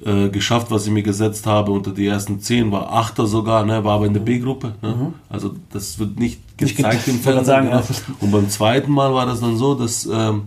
[0.05, 1.71] äh, geschafft, was ich mir gesetzt habe.
[1.71, 4.75] Unter die ersten zehn war Achter sogar, ne, war aber in der B-Gruppe.
[4.81, 5.13] Ne?
[5.29, 7.45] Also das wird nicht gezeigt ge- im Fernsehen.
[7.45, 7.79] sagen, genau.
[7.79, 7.85] ja.
[8.19, 10.43] Und beim zweiten Mal war das dann so, dass, ähm,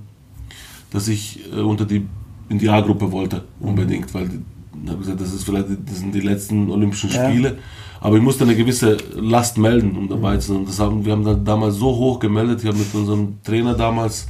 [0.91, 2.07] dass ich äh, unter die
[2.49, 4.41] in die A-Gruppe wollte unbedingt, weil die,
[4.85, 7.29] ich habe gesagt, das ist vielleicht das sind die letzten Olympischen Ja.
[7.29, 7.59] Spiele.
[7.99, 10.65] Aber ich musste eine gewisse Last melden, um dabei zu sein.
[10.67, 12.61] Das haben, wir haben dann damals so hoch gemeldet.
[12.63, 14.29] Ich habe mit unserem Trainer damals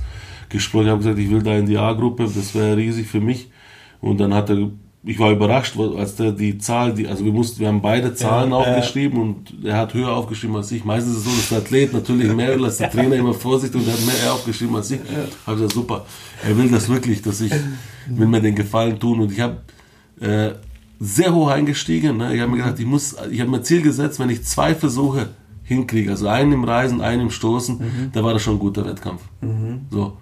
[0.49, 0.85] gesprochen.
[0.85, 2.25] Ich habe gesagt, ich will da in die A-Gruppe.
[2.33, 3.51] Das wäre riesig für mich.
[4.01, 4.71] Und dann hat er
[5.09, 8.51] ich war überrascht, als der die Zahl, die, also wir mussten, wir haben beide Zahlen
[8.51, 10.85] ja, aufgeschrieben äh, und er hat höher aufgeschrieben als ich.
[10.85, 13.87] Meistens ist es so, dass der Athlet natürlich mehr als der Trainer immer Vorsicht und
[13.87, 14.99] er hat mehr aufgeschrieben als ich.
[14.99, 15.29] Ja.
[15.47, 16.07] Habe gesagt, super.
[16.45, 17.53] Er will das wirklich, dass ich,
[18.09, 19.59] will mir den Gefallen tun und ich habe
[20.21, 20.55] äh,
[20.99, 22.17] sehr hoch eingestiegen.
[22.17, 22.35] Ne?
[22.35, 25.29] Ich habe mir gedacht, ich muss, ich habe mir Ziel gesetzt, wenn ich zwei Versuche
[25.63, 28.11] hinkriege, also einen im Reisen, einen im Stoßen, mhm.
[28.13, 29.23] da war das schon ein guter Wettkampf.
[29.41, 29.83] Mhm.
[29.89, 30.17] So.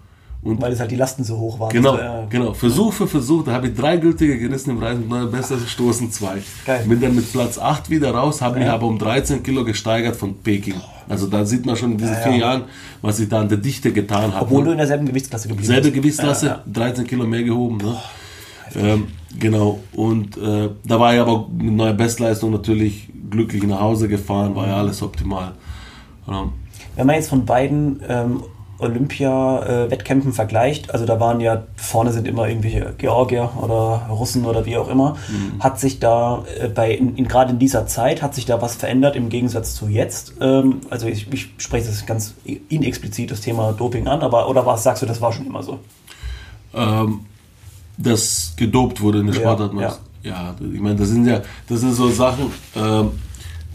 [0.45, 1.71] Und Weil es halt die Lasten so hoch waren.
[1.71, 2.27] Genau, so, ja.
[2.29, 2.53] genau.
[2.53, 6.43] Versuch für Versuch, da habe ich drei gültige gerissen im Reisen, neuer besser Stoßen zwei.
[6.67, 6.85] Geil.
[6.87, 8.65] Bin dann mit Platz 8 wieder raus, habe ja.
[8.65, 10.75] mich aber um 13 Kilo gesteigert von Peking.
[11.09, 12.65] Also da sieht man schon in diesen ja, vier Jahren,
[13.01, 14.45] was ich da an der Dichte getan habe.
[14.45, 14.67] Obwohl ne?
[14.67, 15.83] du in derselben Gewichtsklasse geblieben bist.
[15.83, 17.79] Selbe Gewichtsklasse, 13 Kilo mehr gehoben.
[17.79, 17.97] Ne?
[18.77, 19.07] Ähm,
[19.39, 19.81] genau.
[19.95, 24.67] Und äh, da war ich aber mit neuer Bestleistung natürlich glücklich nach Hause gefahren, war
[24.67, 25.53] ja alles optimal.
[26.27, 26.51] Ja.
[26.97, 28.43] Wenn man jetzt von beiden ähm,
[28.79, 34.77] Olympia-Wettkämpfen vergleicht, also da waren ja, vorne sind immer irgendwelche Georgier oder Russen oder wie
[34.77, 35.63] auch immer, mhm.
[35.63, 38.75] hat sich da äh, bei, in, in gerade in dieser Zeit, hat sich da was
[38.75, 40.35] verändert im Gegensatz zu jetzt?
[40.41, 42.35] Ähm, also ich, ich spreche das ganz
[42.69, 45.79] inexplizit, das Thema Doping an, aber oder was sagst du, das war schon immer so?
[46.75, 47.21] Ähm,
[47.97, 49.73] dass gedopt wurde in der Sportart.
[49.75, 50.55] Ja, ja.
[50.61, 53.13] ich meine, das sind ja, das sind so Sachen, ähm,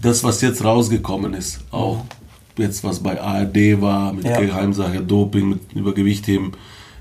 [0.01, 2.18] das, was jetzt rausgekommen ist, auch mhm.
[2.61, 4.39] Jetzt, was bei ARD war, mit ja.
[4.39, 6.51] Geheimsache, Doping, mit Übergewichtheben.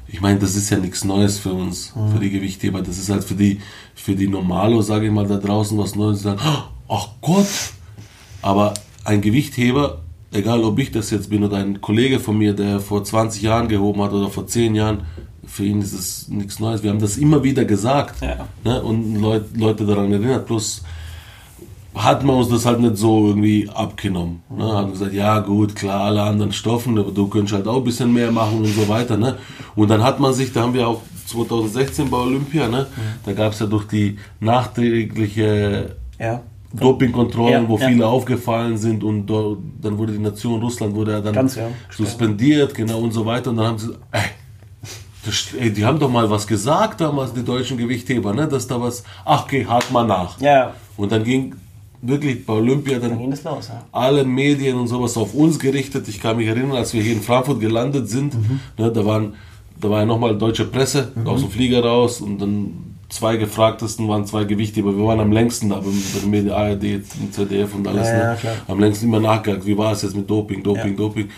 [0.06, 2.12] Ich meine, das ist ja nichts Neues für uns, mhm.
[2.12, 2.80] für die Gewichtheber.
[2.80, 3.60] Das ist halt für die,
[3.94, 6.22] für die Normalo, sage ich mal, da draußen was Neues.
[6.22, 6.40] Sagen,
[6.88, 7.46] ach Gott!
[8.40, 10.00] Aber ein Gewichtheber,
[10.32, 13.68] egal ob ich das jetzt bin oder ein Kollege von mir, der vor 20 Jahren
[13.68, 15.02] gehoben hat oder vor 10 Jahren,
[15.46, 16.82] für ihn ist es nichts Neues.
[16.82, 18.46] Wir haben das immer wieder gesagt ja.
[18.64, 18.82] ne?
[18.82, 20.46] und Leut, Leute daran erinnert.
[20.46, 20.82] Plus
[22.04, 24.42] hat man uns das halt nicht so irgendwie abgenommen.
[24.50, 24.64] Ne?
[24.64, 28.12] Haben gesagt, ja gut, klar, alle anderen Stoffen, aber du könntest halt auch ein bisschen
[28.12, 29.16] mehr machen und so weiter.
[29.16, 29.36] Ne?
[29.74, 32.86] Und dann hat man sich, da haben wir auch 2016 bei Olympia, ne?
[33.24, 36.40] Da gab es ja durch die nachträgliche ja.
[36.72, 37.88] Dopingkontrollen, ja, wo ja.
[37.88, 41.68] viele aufgefallen sind und dort, dann wurde die Nation Russland wurde ja dann Ganz, ja,
[41.90, 43.50] suspendiert, genau und so weiter.
[43.50, 44.22] Und dann haben sie, ey,
[45.24, 48.48] das, ey, die haben doch mal was gesagt damals, die deutschen Gewichtheber, ne?
[48.48, 50.40] dass da was, ach, okay, hakt mal nach.
[50.40, 50.74] Ja.
[50.96, 51.54] Und dann ging
[52.00, 53.84] wirklich bei Olympia dann, dann los, ja.
[53.92, 56.06] alle Medien und sowas auf uns gerichtet.
[56.08, 58.60] Ich kann mich erinnern, als wir hier in Frankfurt gelandet sind, mhm.
[58.78, 59.34] ne, da, waren,
[59.80, 61.26] da war ja nochmal deutsche Presse mhm.
[61.26, 64.96] aus dem Flieger raus und dann zwei gefragtesten waren zwei Gewichtheber.
[64.96, 68.08] Wir waren am längsten da bei den Medien, ARD, ZDF und alles.
[68.08, 68.38] Ja, ne?
[68.68, 71.28] am längsten immer nachgegangen, wie war es jetzt mit Doping, Doping, Doping.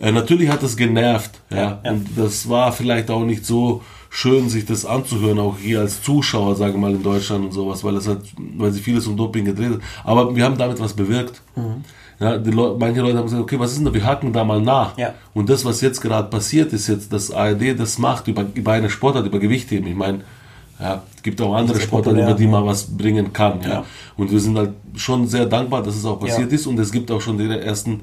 [0.00, 1.80] Äh, natürlich hat das genervt, ja.
[1.84, 3.82] Und das war vielleicht auch nicht so
[4.14, 7.96] schön, sich das anzuhören, auch hier als Zuschauer, sage mal, in Deutschland und sowas, weil
[7.96, 8.20] es hat,
[8.56, 9.80] weil sich vieles um Doping gedreht hat.
[10.04, 11.42] Aber wir haben damit was bewirkt.
[11.56, 11.82] Mhm.
[12.20, 13.92] Ja, Leute, manche Leute haben gesagt, okay, was ist denn da?
[13.92, 14.96] Wir haken da mal nach.
[14.96, 15.14] Ja.
[15.34, 18.88] Und das, was jetzt gerade passiert, ist jetzt, dass ARD das macht über, über eine
[18.88, 19.88] Sportart, über Gewichtheben.
[19.88, 20.20] Ich meine,
[20.78, 23.62] ja, es gibt auch andere Sportarten, über die man was bringen kann.
[23.62, 23.68] Ja.
[23.68, 23.84] ja.
[24.16, 26.68] Und wir sind halt schon sehr dankbar, dass es auch passiert ist.
[26.68, 28.02] Und es gibt auch schon die ersten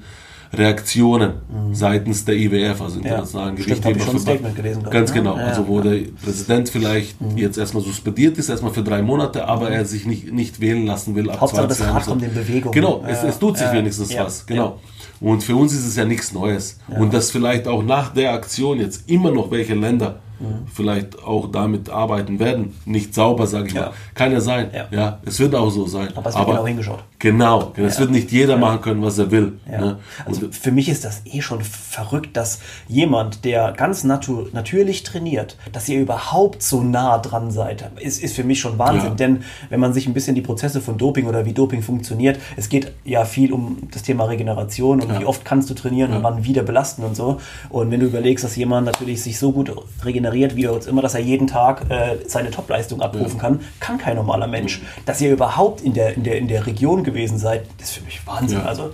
[0.54, 1.74] Reaktionen mhm.
[1.74, 4.56] seitens der IWF, also Internationalen ja, Gewichtheberverband.
[4.56, 4.84] gelesen.
[4.90, 5.92] Ganz genau, ja, also wo ja.
[5.92, 7.38] der Präsident vielleicht mhm.
[7.38, 9.76] jetzt erstmal suspendiert ist, erstmal für drei Monate, aber mhm.
[9.76, 12.72] er sich nicht, nicht wählen lassen will ab Hauptsache 20 das Rad kommt in Bewegung.
[12.72, 14.80] Genau, es, es tut sich wenigstens was, genau.
[15.22, 16.80] Und für uns ist es ja nichts Neues.
[16.88, 20.68] Und dass vielleicht auch nach der Aktion jetzt immer noch welche Länder mhm.
[20.74, 22.76] vielleicht auch damit arbeiten werden.
[22.86, 23.82] Nicht sauber, sage ich ja.
[23.82, 23.92] mal.
[24.14, 24.70] Kann ja sein.
[24.74, 24.88] Ja.
[24.92, 25.20] ja.
[25.26, 26.10] es wird auch so sein.
[26.16, 27.04] Aber es wird Aber, genau hingeschaut.
[27.20, 27.72] Genau.
[27.76, 29.60] Es wird nicht jeder machen können, was er will.
[29.68, 30.00] Ne?
[30.26, 35.58] Also für mich ist das eh schon verrückt, dass jemand, der ganz natu natürlich trainiert,
[35.72, 39.18] dass ihr überhaupt so nah dran seid, ist, ist für mich schon Wahnsinn.
[39.18, 42.70] Denn wenn man sich ein bisschen die Prozesse von Doping oder wie Doping funktioniert, es
[42.70, 46.44] geht ja viel um das Thema Regeneration und wie oft kannst du trainieren und wann
[46.44, 47.40] wieder belasten und so.
[47.70, 49.72] Und wenn du überlegst, dass jemand natürlich sich so gut
[50.04, 53.98] regeneriert, generiert, wie jetzt immer, dass er jeden Tag äh, seine Topleistung abrufen kann, kann
[53.98, 54.82] kein normaler Mensch.
[55.06, 58.26] Dass ihr überhaupt in der, in der, in der Region gewesen seid, ist für mich
[58.26, 58.60] Wahnsinn.
[58.60, 58.66] Ja.
[58.66, 58.92] Also,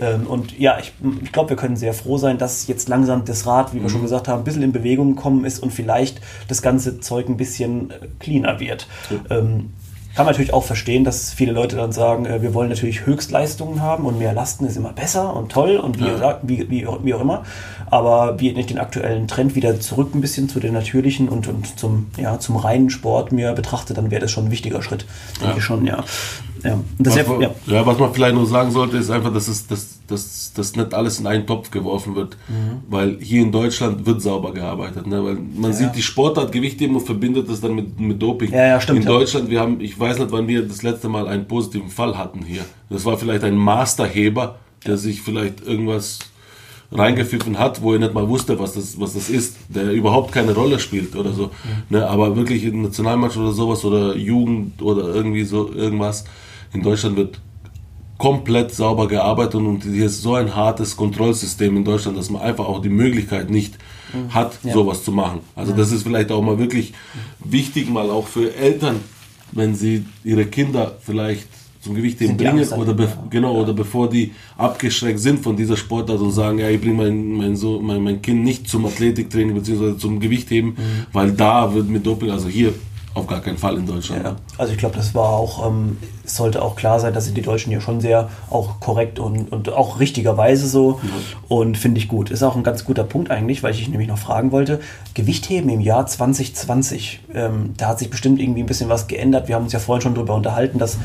[0.00, 3.46] ähm, und ja, ich, ich glaube, wir können sehr froh sein, dass jetzt langsam das
[3.46, 3.88] Rad, wie wir mhm.
[3.90, 7.36] schon gesagt haben, ein bisschen in Bewegung gekommen ist und vielleicht das ganze Zeug ein
[7.36, 8.86] bisschen äh, cleaner wird.
[9.10, 9.38] Ja.
[9.38, 9.70] Ähm,
[10.18, 13.80] kann man natürlich auch verstehen, dass viele Leute dann sagen, äh, wir wollen natürlich Höchstleistungen
[13.80, 16.40] haben und mehr Lasten ist immer besser und toll und wie, ja.
[16.42, 17.44] wie, wie, wie, auch immer.
[17.88, 21.78] Aber wie nicht den aktuellen Trend wieder zurück ein bisschen zu den natürlichen und, und
[21.78, 25.06] zum, ja, zum reinen Sport mir betrachtet, dann wäre das schon ein wichtiger Schritt.
[25.36, 25.58] Denke ja.
[25.58, 26.02] ich schon, ja.
[26.64, 27.86] Ja, was, ja, ja.
[27.86, 31.20] was man vielleicht nur sagen sollte, ist einfach, dass es dass, dass, dass nicht alles
[31.20, 32.36] in einen Topf geworfen wird.
[32.48, 32.82] Mhm.
[32.88, 35.06] Weil hier in Deutschland wird sauber gearbeitet.
[35.06, 35.22] Ne?
[35.24, 38.52] Weil man ja, sieht die Sportart Gewichtheben und verbindet das dann mit, mit Doping.
[38.52, 39.00] Ja, stimmt.
[39.00, 42.16] In Deutschland, wir haben, ich weiß nicht, wann wir das letzte Mal einen positiven Fall
[42.16, 42.64] hatten hier.
[42.90, 46.18] Das war vielleicht ein Masterheber, der sich vielleicht irgendwas
[46.90, 50.54] reingepfiffen hat, wo er nicht mal wusste, was das, was das ist, der überhaupt keine
[50.54, 51.50] Rolle spielt oder so.
[51.90, 56.24] Ne, aber wirklich in Nationalmannschaft oder sowas oder Jugend oder irgendwie so irgendwas.
[56.72, 57.40] In Deutschland wird
[58.18, 62.66] komplett sauber gearbeitet und hier ist so ein hartes Kontrollsystem in Deutschland, dass man einfach
[62.66, 63.74] auch die Möglichkeit nicht
[64.30, 64.72] hat, Ja.
[64.72, 65.40] sowas zu machen.
[65.54, 66.92] Also das ist vielleicht auch mal wirklich
[67.44, 68.96] wichtig, mal auch für Eltern,
[69.52, 71.46] wenn sie ihre Kinder vielleicht
[71.80, 73.24] zum Gewichtheben bringen oder be ja.
[73.30, 77.32] genau oder bevor die abgeschreckt sind von dieser Sportart und sagen, ja, ich bringe mein,
[77.34, 79.96] mein, so, mein, mein Kind nicht zum Athletiktraining bzw.
[79.96, 81.06] zum Gewichtheben, Mhm.
[81.12, 82.74] weil da wird mit Doping, also hier
[83.14, 84.24] auf gar keinen Fall in Deutschland.
[84.24, 87.36] Ja, also ich glaube, das war auch, ähm, es sollte auch klar sein, dass sind
[87.36, 91.00] die Deutschen ja schon sehr auch korrekt und, und auch richtigerweise so
[91.48, 92.30] und finde ich gut.
[92.30, 94.80] Ist auch ein ganz guter Punkt eigentlich, weil ich nämlich noch fragen wollte,
[95.14, 99.48] Gewichtheben im Jahr 2020, ähm, da hat sich bestimmt irgendwie ein bisschen was geändert.
[99.48, 100.98] Wir haben uns ja vorhin schon darüber unterhalten, dass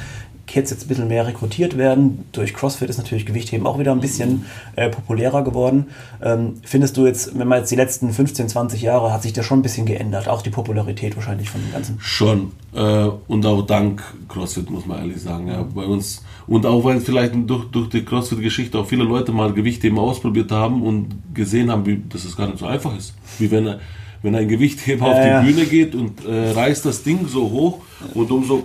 [0.46, 2.26] Kids jetzt ein bisschen mehr rekrutiert werden.
[2.34, 5.88] Durch CrossFit ist natürlich Gewichtheben auch wieder ein bisschen äh, populärer geworden.
[6.22, 9.46] Ähm, findest du jetzt, wenn man jetzt die letzten 15, 20 Jahre, hat sich das
[9.46, 11.98] schon ein bisschen geändert, auch die Popularität wahrscheinlich von dem Ganzen?
[12.00, 12.52] Schon.
[12.76, 15.48] Äh, und auch dank CrossFit, muss man ehrlich sagen.
[15.48, 16.24] Ja, bei uns.
[16.46, 20.84] Und auch weil vielleicht durch, durch die CrossFit-Geschichte auch viele Leute mal Gewichtheben ausprobiert haben
[20.84, 23.14] und gesehen haben, wie, dass es gar nicht so einfach ist.
[23.40, 23.76] Wie wenn,
[24.22, 25.42] wenn ein Gewichtheber auf die ja.
[25.42, 27.80] Bühne geht und äh, reißt das Ding so hoch
[28.14, 28.64] und umso,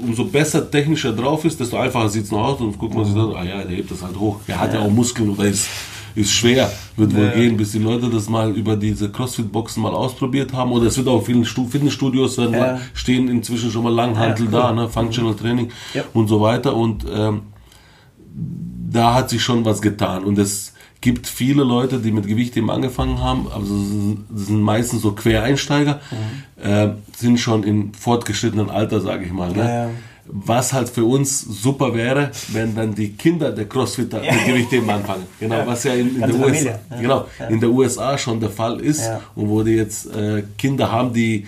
[0.00, 3.14] umso besser technischer drauf ist, desto einfacher sieht es noch aus und guckt man sich
[3.14, 4.40] dann, ah ja, der hebt das halt hoch.
[4.48, 5.68] Der hat ja, auch Muskeln oder ist,
[6.14, 6.70] ist schwer.
[6.96, 10.72] Wird wohl gehen, bis die Leute das mal über diese Crossfit-Boxen mal ausprobiert haben.
[10.72, 12.80] Oder es wird auch in vielen Stu- Fitnessstudios werden Ja.
[12.94, 14.60] stehen inzwischen schon mal Langhantel Ja, cool.
[14.60, 14.88] da, ne?
[14.88, 16.02] Functional Training Ja.
[16.14, 16.74] und so weiter.
[16.74, 17.42] Und ähm,
[18.90, 20.24] da hat sich schon was getan.
[20.24, 23.74] Und es gibt viele Leute, die mit Gewichtheben angefangen haben, also
[24.34, 26.00] sind- meistens so Quereinsteiger,
[26.62, 29.50] äh, sind schon in fortgeschrittenen Alter, sage ich mal.
[29.52, 29.58] Ne?
[29.58, 29.90] Ja, ja.
[30.32, 35.24] Was halt für uns super wäre, wenn dann die Kinder der Crossfitter mit Gewichtheben anfangen.
[35.40, 35.66] Genau, Ja.
[35.66, 36.80] was ja in, in, der, USA, Familie.
[36.90, 37.00] Ja.
[37.00, 37.46] genau, Ja.
[37.48, 39.20] in der USA schon der Fall ist Ja.
[39.34, 41.46] und wo die jetzt äh, Kinder haben, die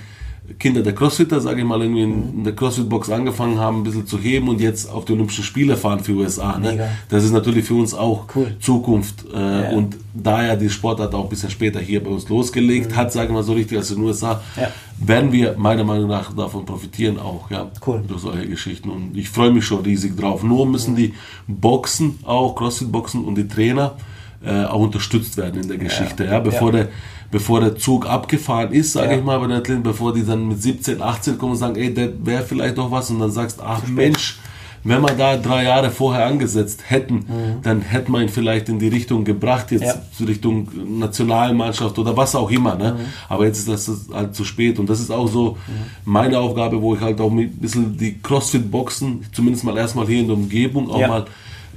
[0.59, 2.39] Kinder der Crossfitter, sage ich mal, irgendwie Mhm.
[2.39, 5.77] in, der Crossfit-Box angefangen haben, ein bisschen zu heben und jetzt auf die Olympischen Spiele
[5.77, 6.59] fahren für USA.
[6.59, 6.89] Ne?
[7.09, 8.57] Das ist natürlich für uns auch Cool.
[8.61, 9.25] Zukunft.
[9.35, 9.71] Äh, Ja.
[9.71, 13.31] Und da ja die Sportart auch ein bisschen später hier bei uns losgelegt hat, sagen
[13.31, 14.63] wir mal so richtig als in den USA, Mhm.
[14.63, 14.69] Ja.
[15.07, 18.03] werden wir meiner Meinung nach davon profitieren auch, ja, Cool.
[18.07, 18.91] durch solche Geschichten.
[18.91, 20.43] Und ich freue mich schon riesig drauf.
[20.43, 21.15] Nur müssen die
[21.49, 23.97] Boxen auch, Crossfit-Boxen und die Trainer
[24.45, 26.79] äh, auch unterstützt werden in der Geschichte, ja, bevor Ja.
[26.79, 26.89] der
[27.33, 29.19] bevor der Zug abgefahren ist, sage Ja.
[29.19, 31.93] ich mal, bei den Athleten, bevor die dann mit 17, 18 kommen und sagen, ey,
[31.93, 34.39] der wäre vielleicht noch was und dann sagst, ach Mensch,
[34.85, 37.25] wenn wir da drei Jahre vorher angesetzt hätten,
[37.63, 39.87] dann hätten wir ihn vielleicht in die Richtung gebracht, jetzt Mhm.
[40.19, 40.27] Ja.
[40.27, 40.69] Richtung
[40.99, 42.75] Nationalmannschaft oder was auch immer.
[42.75, 42.95] Ne?
[42.99, 43.05] Mhm.
[43.29, 45.57] Aber jetzt ist das halt zu spät und das ist auch so
[46.05, 50.21] meine Aufgabe, wo ich halt auch mit ein bisschen die Crossfit-Boxen, zumindest mal erstmal hier
[50.21, 51.09] in der Umgebung, auch Ja.
[51.09, 51.25] mal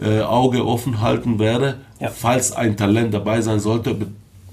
[0.01, 2.09] äh, Auge offen halten werde, Ja.
[2.09, 3.95] falls ein Talent dabei sein sollte,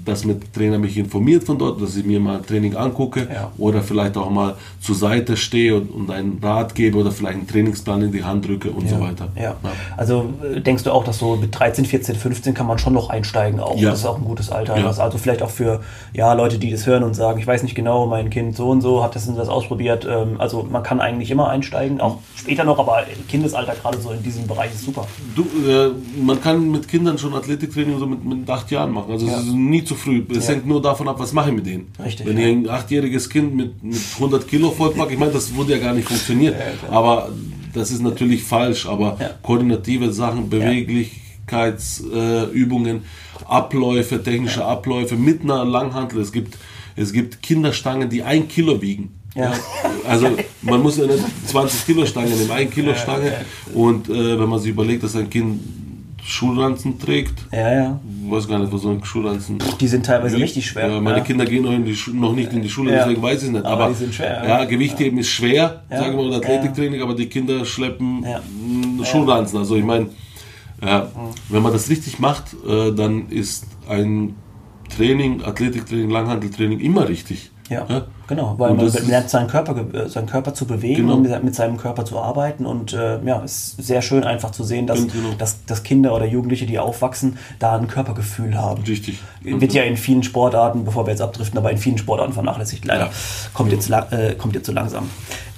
[0.04, 3.52] dass mit Trainer mich informiert von dort, dass ich mir mal Training angucke Ja.
[3.58, 7.46] oder vielleicht auch mal zur Seite stehe und, und einen Rat gebe oder vielleicht einen
[7.46, 9.28] Trainingsplan in die Hand drücke und so weiter.
[9.40, 9.56] Ja.
[9.96, 13.10] Also äh, denkst du auch, dass so mit 13, 14, 15 kann man schon noch
[13.10, 13.76] einsteigen auch.
[13.78, 13.90] Ja.
[13.90, 14.76] Das ist auch ein gutes Alter.
[14.78, 14.86] Ja.
[14.86, 15.80] Also vielleicht auch für
[16.12, 18.80] ja, Leute, die das hören und sagen, ich weiß nicht genau, mein Kind so und
[18.80, 20.06] so hat das und das ausprobiert.
[20.08, 24.22] Ähm, Also man kann eigentlich immer einsteigen, auch später noch, aber Kindesalter gerade so in
[24.22, 25.06] diesem Bereich ist super.
[25.36, 29.12] Du, äh, man kann mit Kindern schon Athletiktraining so mit, mit acht Jahren machen.
[29.12, 29.34] Also Ja.
[29.38, 30.22] es ist nie zu früh.
[30.36, 30.54] Es Ja.
[30.54, 31.86] hängt nur davon ab, was mache ich mit denen.
[32.04, 32.46] Richtig, Wenn ja.
[32.46, 35.94] ihr ein achtjähriges Kind mit, mit 100 Kilo vollpackt, ich meine, das würde ja gar
[35.94, 36.54] nicht funktionieren.
[36.90, 37.30] aber
[37.74, 38.86] das ist natürlich falsch.
[38.86, 39.30] Aber Ja.
[39.42, 43.00] koordinative Sachen, Beweglichkeitsübungen, äh,
[43.46, 46.20] Abläufe, technische Abläufe mit einer Langhantel.
[46.20, 46.56] Es gibt,
[46.96, 49.10] es gibt Kinderstangen, die ein Kilo wiegen.
[49.34, 49.52] Ja.
[50.06, 50.28] Also
[50.60, 53.32] man muss ja nicht 20 Kilo Stange nehmen, 1 Kilo Stange.
[53.72, 55.60] Und äh, wenn man sich überlegt, dass ein Kind
[56.24, 58.00] Schulranzen trägt, Ja, ja.
[58.24, 60.88] ich weiß gar nicht, was so ein Schulranzen Die sind teilweise richtig schwer.
[60.88, 61.24] Ja, meine ja.
[61.24, 62.98] Kinder gehen noch, in die Schu- noch nicht in die Schule, Ja.
[63.04, 63.64] deswegen weiß ich es nicht.
[63.64, 64.64] Aber Aber, die sind schwer, Ja.
[64.64, 66.36] Gewichtheben ist schwer, sagen wir mal.
[66.36, 68.24] Athletiktraining, aber die Kinder schleppen
[69.04, 69.58] Schulranzen.
[69.58, 70.06] Also ich meine,
[71.48, 74.34] wenn man das richtig macht, äh, dann ist ein
[74.96, 77.50] Training, Athletiktraining, Langhanteltraining immer richtig.
[77.72, 81.14] Ja, genau, weil Und man lernt seinen Körper, äh, seinen Körper zu bewegen Genau.
[81.14, 84.64] und mit, seinem Körper zu arbeiten und äh, ja, es ist sehr schön einfach zu
[84.64, 85.34] sehen, dass, genau.
[85.38, 88.82] dass, dass Kinder oder Jugendliche, die aufwachsen, da ein Körpergefühl haben.
[88.82, 89.20] Richtig.
[89.42, 93.06] Wird ja in vielen Sportarten, bevor wir jetzt abdriften, aber in vielen Sportarten vernachlässigt leider.
[93.06, 93.10] Ja.
[93.54, 95.08] Kommt, jetzt, äh, kommt jetzt so langsam.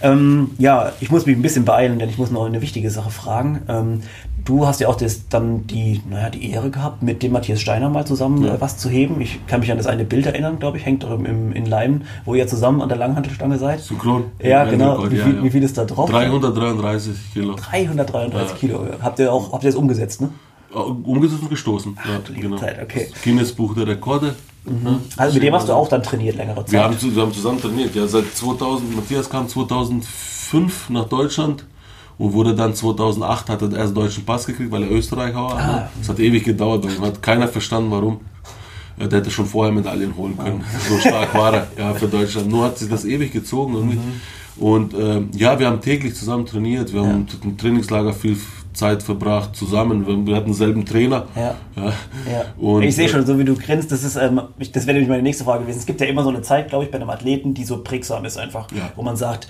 [0.00, 3.10] Ähm, ja, ich muss mich ein bisschen beeilen, denn ich muss noch eine wichtige Sache
[3.10, 3.62] fragen.
[3.68, 4.02] Ähm,
[4.44, 7.88] du hast ja auch das, dann die, naja, die Ehre gehabt, mit dem Matthias Steiner
[7.88, 9.20] mal zusammen äh, was zu heben.
[9.20, 11.66] Ich kann mich an das eine Bild erinnern, glaube ich, hängt doch im, im, in
[11.66, 13.80] Leimen, wo ihr zusammen an der Langhantelstange seid.
[13.80, 14.24] Synchron.
[14.42, 14.90] Ja, genau.
[15.02, 15.42] Weltrekord, Wie ja, viel, ja.
[15.42, 16.10] wie viel ist da drauf?
[16.10, 17.54] 333 Kilo.
[17.54, 18.56] 333 Ja.
[18.56, 18.86] Kilo.
[19.00, 20.30] Habt ihr auch, habt ihr das umgesetzt, ne?
[20.72, 21.96] Umgesetzt und gestoßen.
[22.00, 22.56] Ach, ja, genau.
[22.56, 23.08] Zeit, okay.
[23.12, 24.34] Das Guinness-Buch der Rekorde.
[24.64, 25.00] Mhm.
[25.16, 26.72] Also mit dem hast du auch dann trainiert längere Zeit?
[26.72, 27.94] Wir haben, wir haben zusammen trainiert.
[27.94, 31.64] Ja, seit 2000, Matthias kam 2005 nach Deutschland
[32.18, 35.58] und wurde dann 2008, hat er den ersten deutschen Pass gekriegt, weil er Österreicher war.
[35.58, 35.88] Ah.
[35.98, 38.20] Das hat ewig gedauert, weil hat keiner verstanden, warum.
[38.96, 40.64] Der hätte schon vorher Medaillen holen können.
[40.88, 42.48] So stark war er ja, für Deutschland.
[42.48, 43.74] Nur hat sich das ewig gezogen.
[43.74, 43.96] Irgendwie.
[43.96, 44.20] Mhm.
[44.56, 46.92] Und äh, ja, wir haben täglich zusammen trainiert.
[46.92, 47.08] Wir ja.
[47.08, 48.36] haben im Trainingslager viel
[48.72, 50.26] Zeit verbracht zusammen.
[50.26, 51.26] Wir hatten denselben Trainer.
[51.34, 51.56] Ja.
[51.76, 51.84] ja.
[51.84, 52.44] ja.
[52.56, 54.40] Und, ich sehe schon, so wie du grinst, das ist, ähm,
[54.72, 55.78] das wäre nämlich meine nächste Frage gewesen.
[55.78, 58.24] Es gibt ja immer so eine Zeit, glaube ich, bei einem Athleten, die so prägsam
[58.24, 58.92] ist einfach, ja.
[58.94, 59.48] wo man sagt,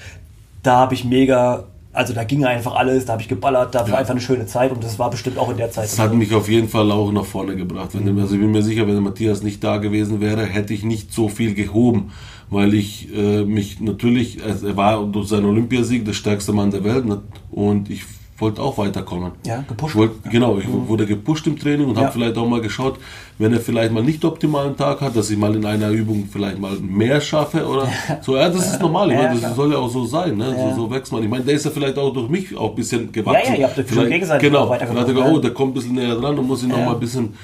[0.62, 3.88] da habe ich mega also da ging einfach alles, da habe ich geballert, da war
[3.88, 3.94] ja.
[3.96, 5.84] einfach eine schöne Zeit und das war bestimmt auch in der Zeit.
[5.84, 7.90] Das hat mich auf jeden Fall auch nach vorne gebracht.
[7.92, 10.82] Wenn, also ich bin mir sicher, wenn der Matthias nicht da gewesen wäre, hätte ich
[10.82, 12.10] nicht so viel gehoben,
[12.50, 16.84] weil ich äh, mich natürlich, also er war durch seinen Olympiasieg der stärkste Mann der
[16.84, 17.04] Welt
[17.50, 18.04] und ich
[18.38, 19.32] wollte auch weiterkommen.
[19.46, 19.94] Ja, gepusht.
[19.94, 20.88] Wollt, genau, ich mhm.
[20.88, 22.04] wurde gepusht im Training und ja.
[22.04, 22.98] habe vielleicht auch mal geschaut,
[23.38, 26.58] wenn er vielleicht mal nicht optimalen Tag hat, dass ich mal in einer Übung vielleicht
[26.58, 28.18] mal mehr schaffe oder ja.
[28.22, 28.36] so.
[28.36, 29.10] Ja, das ist normal.
[29.10, 30.36] Ich ja, meine, das soll ja auch so sein.
[30.36, 30.54] Ne?
[30.56, 31.22] So, so, wächst man.
[31.22, 33.42] Ich meine, der ist ja vielleicht auch durch mich auch ein bisschen gewachsen.
[33.44, 35.06] Ja, ja, ihr habt vielleicht, gegenseitig genau, weitergemacht.
[35.06, 37.34] Vielleicht, oh, der kommt ein bisschen näher dran und muss ich noch mal ein bisschen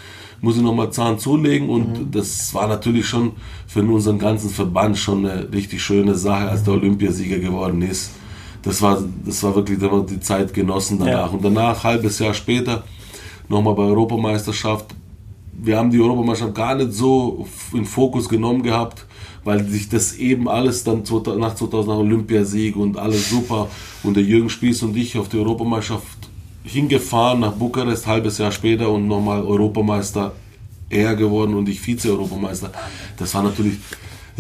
[0.43, 2.11] muss ich nochmal Zahn zulegen und mhm.
[2.13, 3.33] das war natürlich schon
[3.67, 8.13] für unseren ganzen Verband schon eine richtig schöne Sache, als der Olympiasieger geworden ist
[8.63, 11.13] das war, das war wirklich die Zeit genossen danach.
[11.13, 11.27] Ja.
[11.27, 12.85] Und danach, halbes Jahr später,
[13.49, 14.95] nochmal bei Europameisterschaft.
[15.53, 19.07] Wir haben die Europameisterschaft gar nicht so in Fokus genommen gehabt,
[19.45, 21.03] weil sich das eben alles dann
[21.39, 23.69] nach 2000 Olympiasieg und alles super
[24.03, 26.29] und der Jürgen Spieß und ich auf die Europameisterschaft
[26.63, 30.33] hingefahren nach Bukarest, halbes Jahr später und nochmal Europameister
[30.91, 32.71] er geworden und ich Vize-Europameister.
[33.17, 33.79] Das war natürlich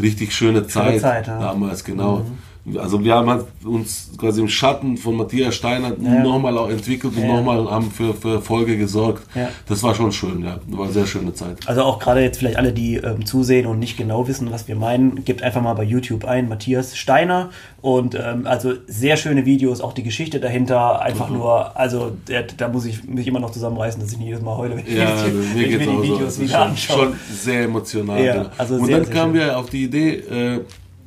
[0.00, 1.38] richtig schöne Zeit, schöne Zeit ja.
[1.38, 2.18] damals, genau.
[2.18, 2.49] Mhm.
[2.76, 6.22] Also wir haben halt uns quasi im Schatten von Matthias Steiner ja.
[6.22, 7.28] nochmal auch entwickelt und ja.
[7.28, 9.22] nochmal haben für, für Erfolge gesorgt.
[9.34, 9.48] Ja.
[9.66, 10.58] Das war schon schön, ja.
[10.66, 11.56] War eine sehr schöne Zeit.
[11.66, 14.76] Also auch gerade jetzt vielleicht alle, die ähm, zusehen und nicht genau wissen, was wir
[14.76, 17.50] meinen, gebt einfach mal bei YouTube ein, Matthias Steiner.
[17.80, 21.38] Und ähm, also sehr schöne Videos, auch die Geschichte dahinter, einfach mhm.
[21.38, 24.56] nur, also der, da muss ich mich immer noch zusammenreißen, dass ich nicht jedes Mal
[24.56, 26.42] heule, wenn ich, ja, wenn mir, mir die Videos so.
[26.42, 26.98] wieder schon, anschaue.
[26.98, 28.22] Schon sehr emotional.
[28.22, 28.50] Ja, genau.
[28.58, 30.60] also und sehr, dann kamen wir auf die Idee, äh,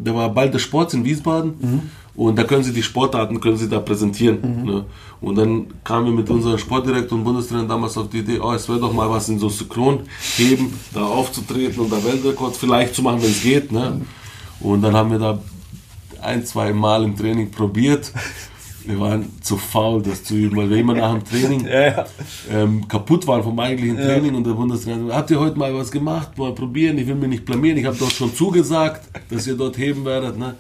[0.04, 1.82] da war bald der Sport in Wiesbaden mhm.
[2.16, 4.40] und da können sie die Sportarten können sie da präsentieren.
[4.42, 4.66] Mhm.
[4.66, 4.86] Ne?
[5.22, 8.68] Und dann kamen wir mit unserem Sportdirektor und Bundestrainer damals auf die Idee, oh, es
[8.68, 10.02] wäre doch mal was in so Synchron
[10.36, 13.72] heben, da aufzutreten und da Weltrekord vielleicht zu machen, wenn es geht.
[13.72, 14.02] Ne?
[14.62, 14.68] Mhm.
[14.68, 15.40] Und dann haben wir da
[16.22, 18.12] ein, zwei Mal im Training probiert
[18.86, 22.06] wir waren zu faul, das zu üben, weil wir immer nach dem Training ja, ja.
[22.52, 24.38] Ähm, kaputt waren vom eigentlichen Training ja.
[24.38, 27.46] und der Bundestrainer habt ihr heute mal was gemacht, mal probieren, ich will mich nicht
[27.46, 30.38] blamieren, ich habe doch schon zugesagt, dass ihr dort heben werdet.
[30.38, 30.56] Ne?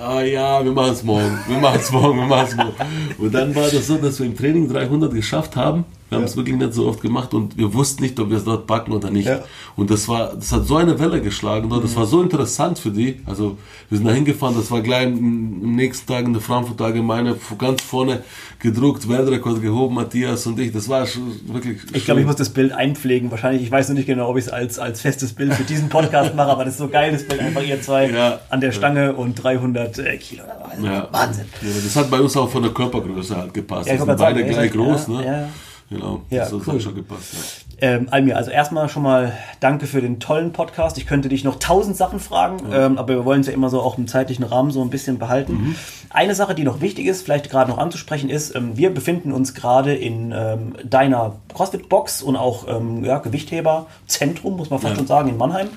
[0.00, 2.74] Ah ja, wir machen es morgen, wir machen es morgen, wir machen es morgen.
[3.18, 6.36] Und dann war das so, dass wir im Training 300 geschafft haben wir haben es
[6.36, 9.10] wirklich nicht so oft gemacht und wir wussten nicht, ob wir es dort packen oder
[9.10, 9.26] nicht.
[9.26, 9.40] Ja.
[9.74, 11.82] Und das war, das hat so eine Welle geschlagen dort.
[11.82, 11.96] Das mhm.
[11.96, 13.20] war so interessant für die.
[13.26, 17.36] Also wir sind da hingefahren, das war gleich im, nächsten Tag in der Frankfurter Allgemeine
[17.58, 18.22] ganz vorne
[18.60, 20.72] gedruckt, Weltrekord gehoben, Matthias und ich.
[20.72, 21.06] Das war
[21.46, 21.78] wirklich.
[21.92, 23.32] Ich glaube, ich muss das Bild einpflegen.
[23.32, 25.88] Wahrscheinlich, ich weiß noch nicht genau, ob ich es als, als festes Bild für diesen
[25.88, 28.40] Podcast mache, aber das ist so geil, das Bild einfach ihr zwei ja.
[28.48, 30.44] an der Stange und 300 äh, Kilo.
[30.70, 31.08] Also ja.
[31.10, 31.46] Wahnsinn.
[31.62, 33.88] Ja, das hat bei uns auch von der Körpergröße halt gepasst.
[33.88, 35.48] Ja, wir sind beide gleich groß, ne?
[35.88, 36.74] Genau, ja, das cool.
[36.74, 37.34] hat schon gepasst.
[37.80, 37.88] Ja.
[37.88, 40.98] Ähm, Almir, also erstmal schon mal danke für den tollen Podcast.
[40.98, 42.86] Ich könnte dich noch tausend Sachen fragen, ja.
[42.86, 45.18] ähm, aber wir wollen es ja immer so auch im zeitlichen Rahmen so ein bisschen
[45.18, 45.52] behalten.
[45.52, 45.76] Mhm.
[46.10, 49.54] Eine Sache, die noch wichtig ist, vielleicht gerade noch anzusprechen, ist, ähm, wir befinden uns
[49.54, 55.28] gerade in ähm, deiner CrossFit-Box und auch ähm, ja, Gewichtheber-Zentrum, muss man fast schon sagen,
[55.28, 55.68] in Mannheim.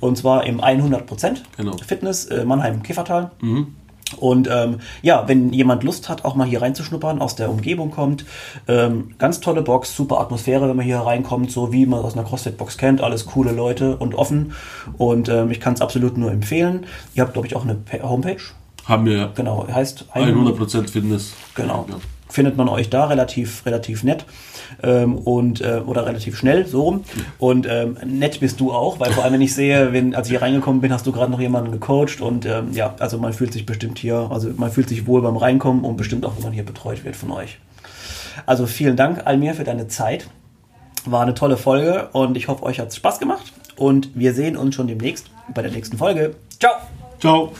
[0.00, 1.76] Und zwar im 100% genau.
[1.84, 3.32] Fitness äh, Mannheim-Kiffertal.
[3.40, 3.74] Mhm.
[4.16, 8.24] Und ähm, ja, wenn jemand Lust hat, auch mal hier reinzuschnuppern, aus der Umgebung kommt,
[8.66, 12.24] ähm, ganz tolle Box, super Atmosphäre, wenn man hier reinkommt, so wie man aus einer
[12.24, 14.52] CrossFit-Box kennt, alles coole Leute und offen.
[14.96, 16.86] Und ähm, ich kann es absolut nur empfehlen.
[17.14, 18.40] Ihr habt, glaube ich, auch eine Homepage.
[18.86, 19.30] Haben wir, ja.
[19.34, 21.34] Genau, heißt 100% Fitness.
[21.54, 21.84] Genau.
[21.88, 21.96] Ja.
[22.30, 24.26] Findet man euch da relativ, relativ nett
[24.82, 27.04] ähm, und äh, oder relativ schnell, so rum.
[27.38, 30.32] Und ähm, nett bist du auch, weil vor allem, wenn ich sehe, wenn, als ich
[30.32, 33.52] hier reingekommen bin, hast du gerade noch jemanden gecoacht und ähm, ja, also man fühlt
[33.52, 36.52] sich bestimmt hier, also man fühlt sich wohl beim Reinkommen und bestimmt auch, wenn man
[36.52, 37.58] hier betreut wird von euch.
[38.46, 40.28] Also vielen Dank, Almir, für deine Zeit.
[41.04, 44.56] War eine tolle Folge und ich hoffe, euch hat es Spaß gemacht und wir sehen
[44.56, 46.34] uns schon demnächst bei der nächsten Folge.
[46.58, 46.72] Ciao!
[47.20, 47.52] Ciao!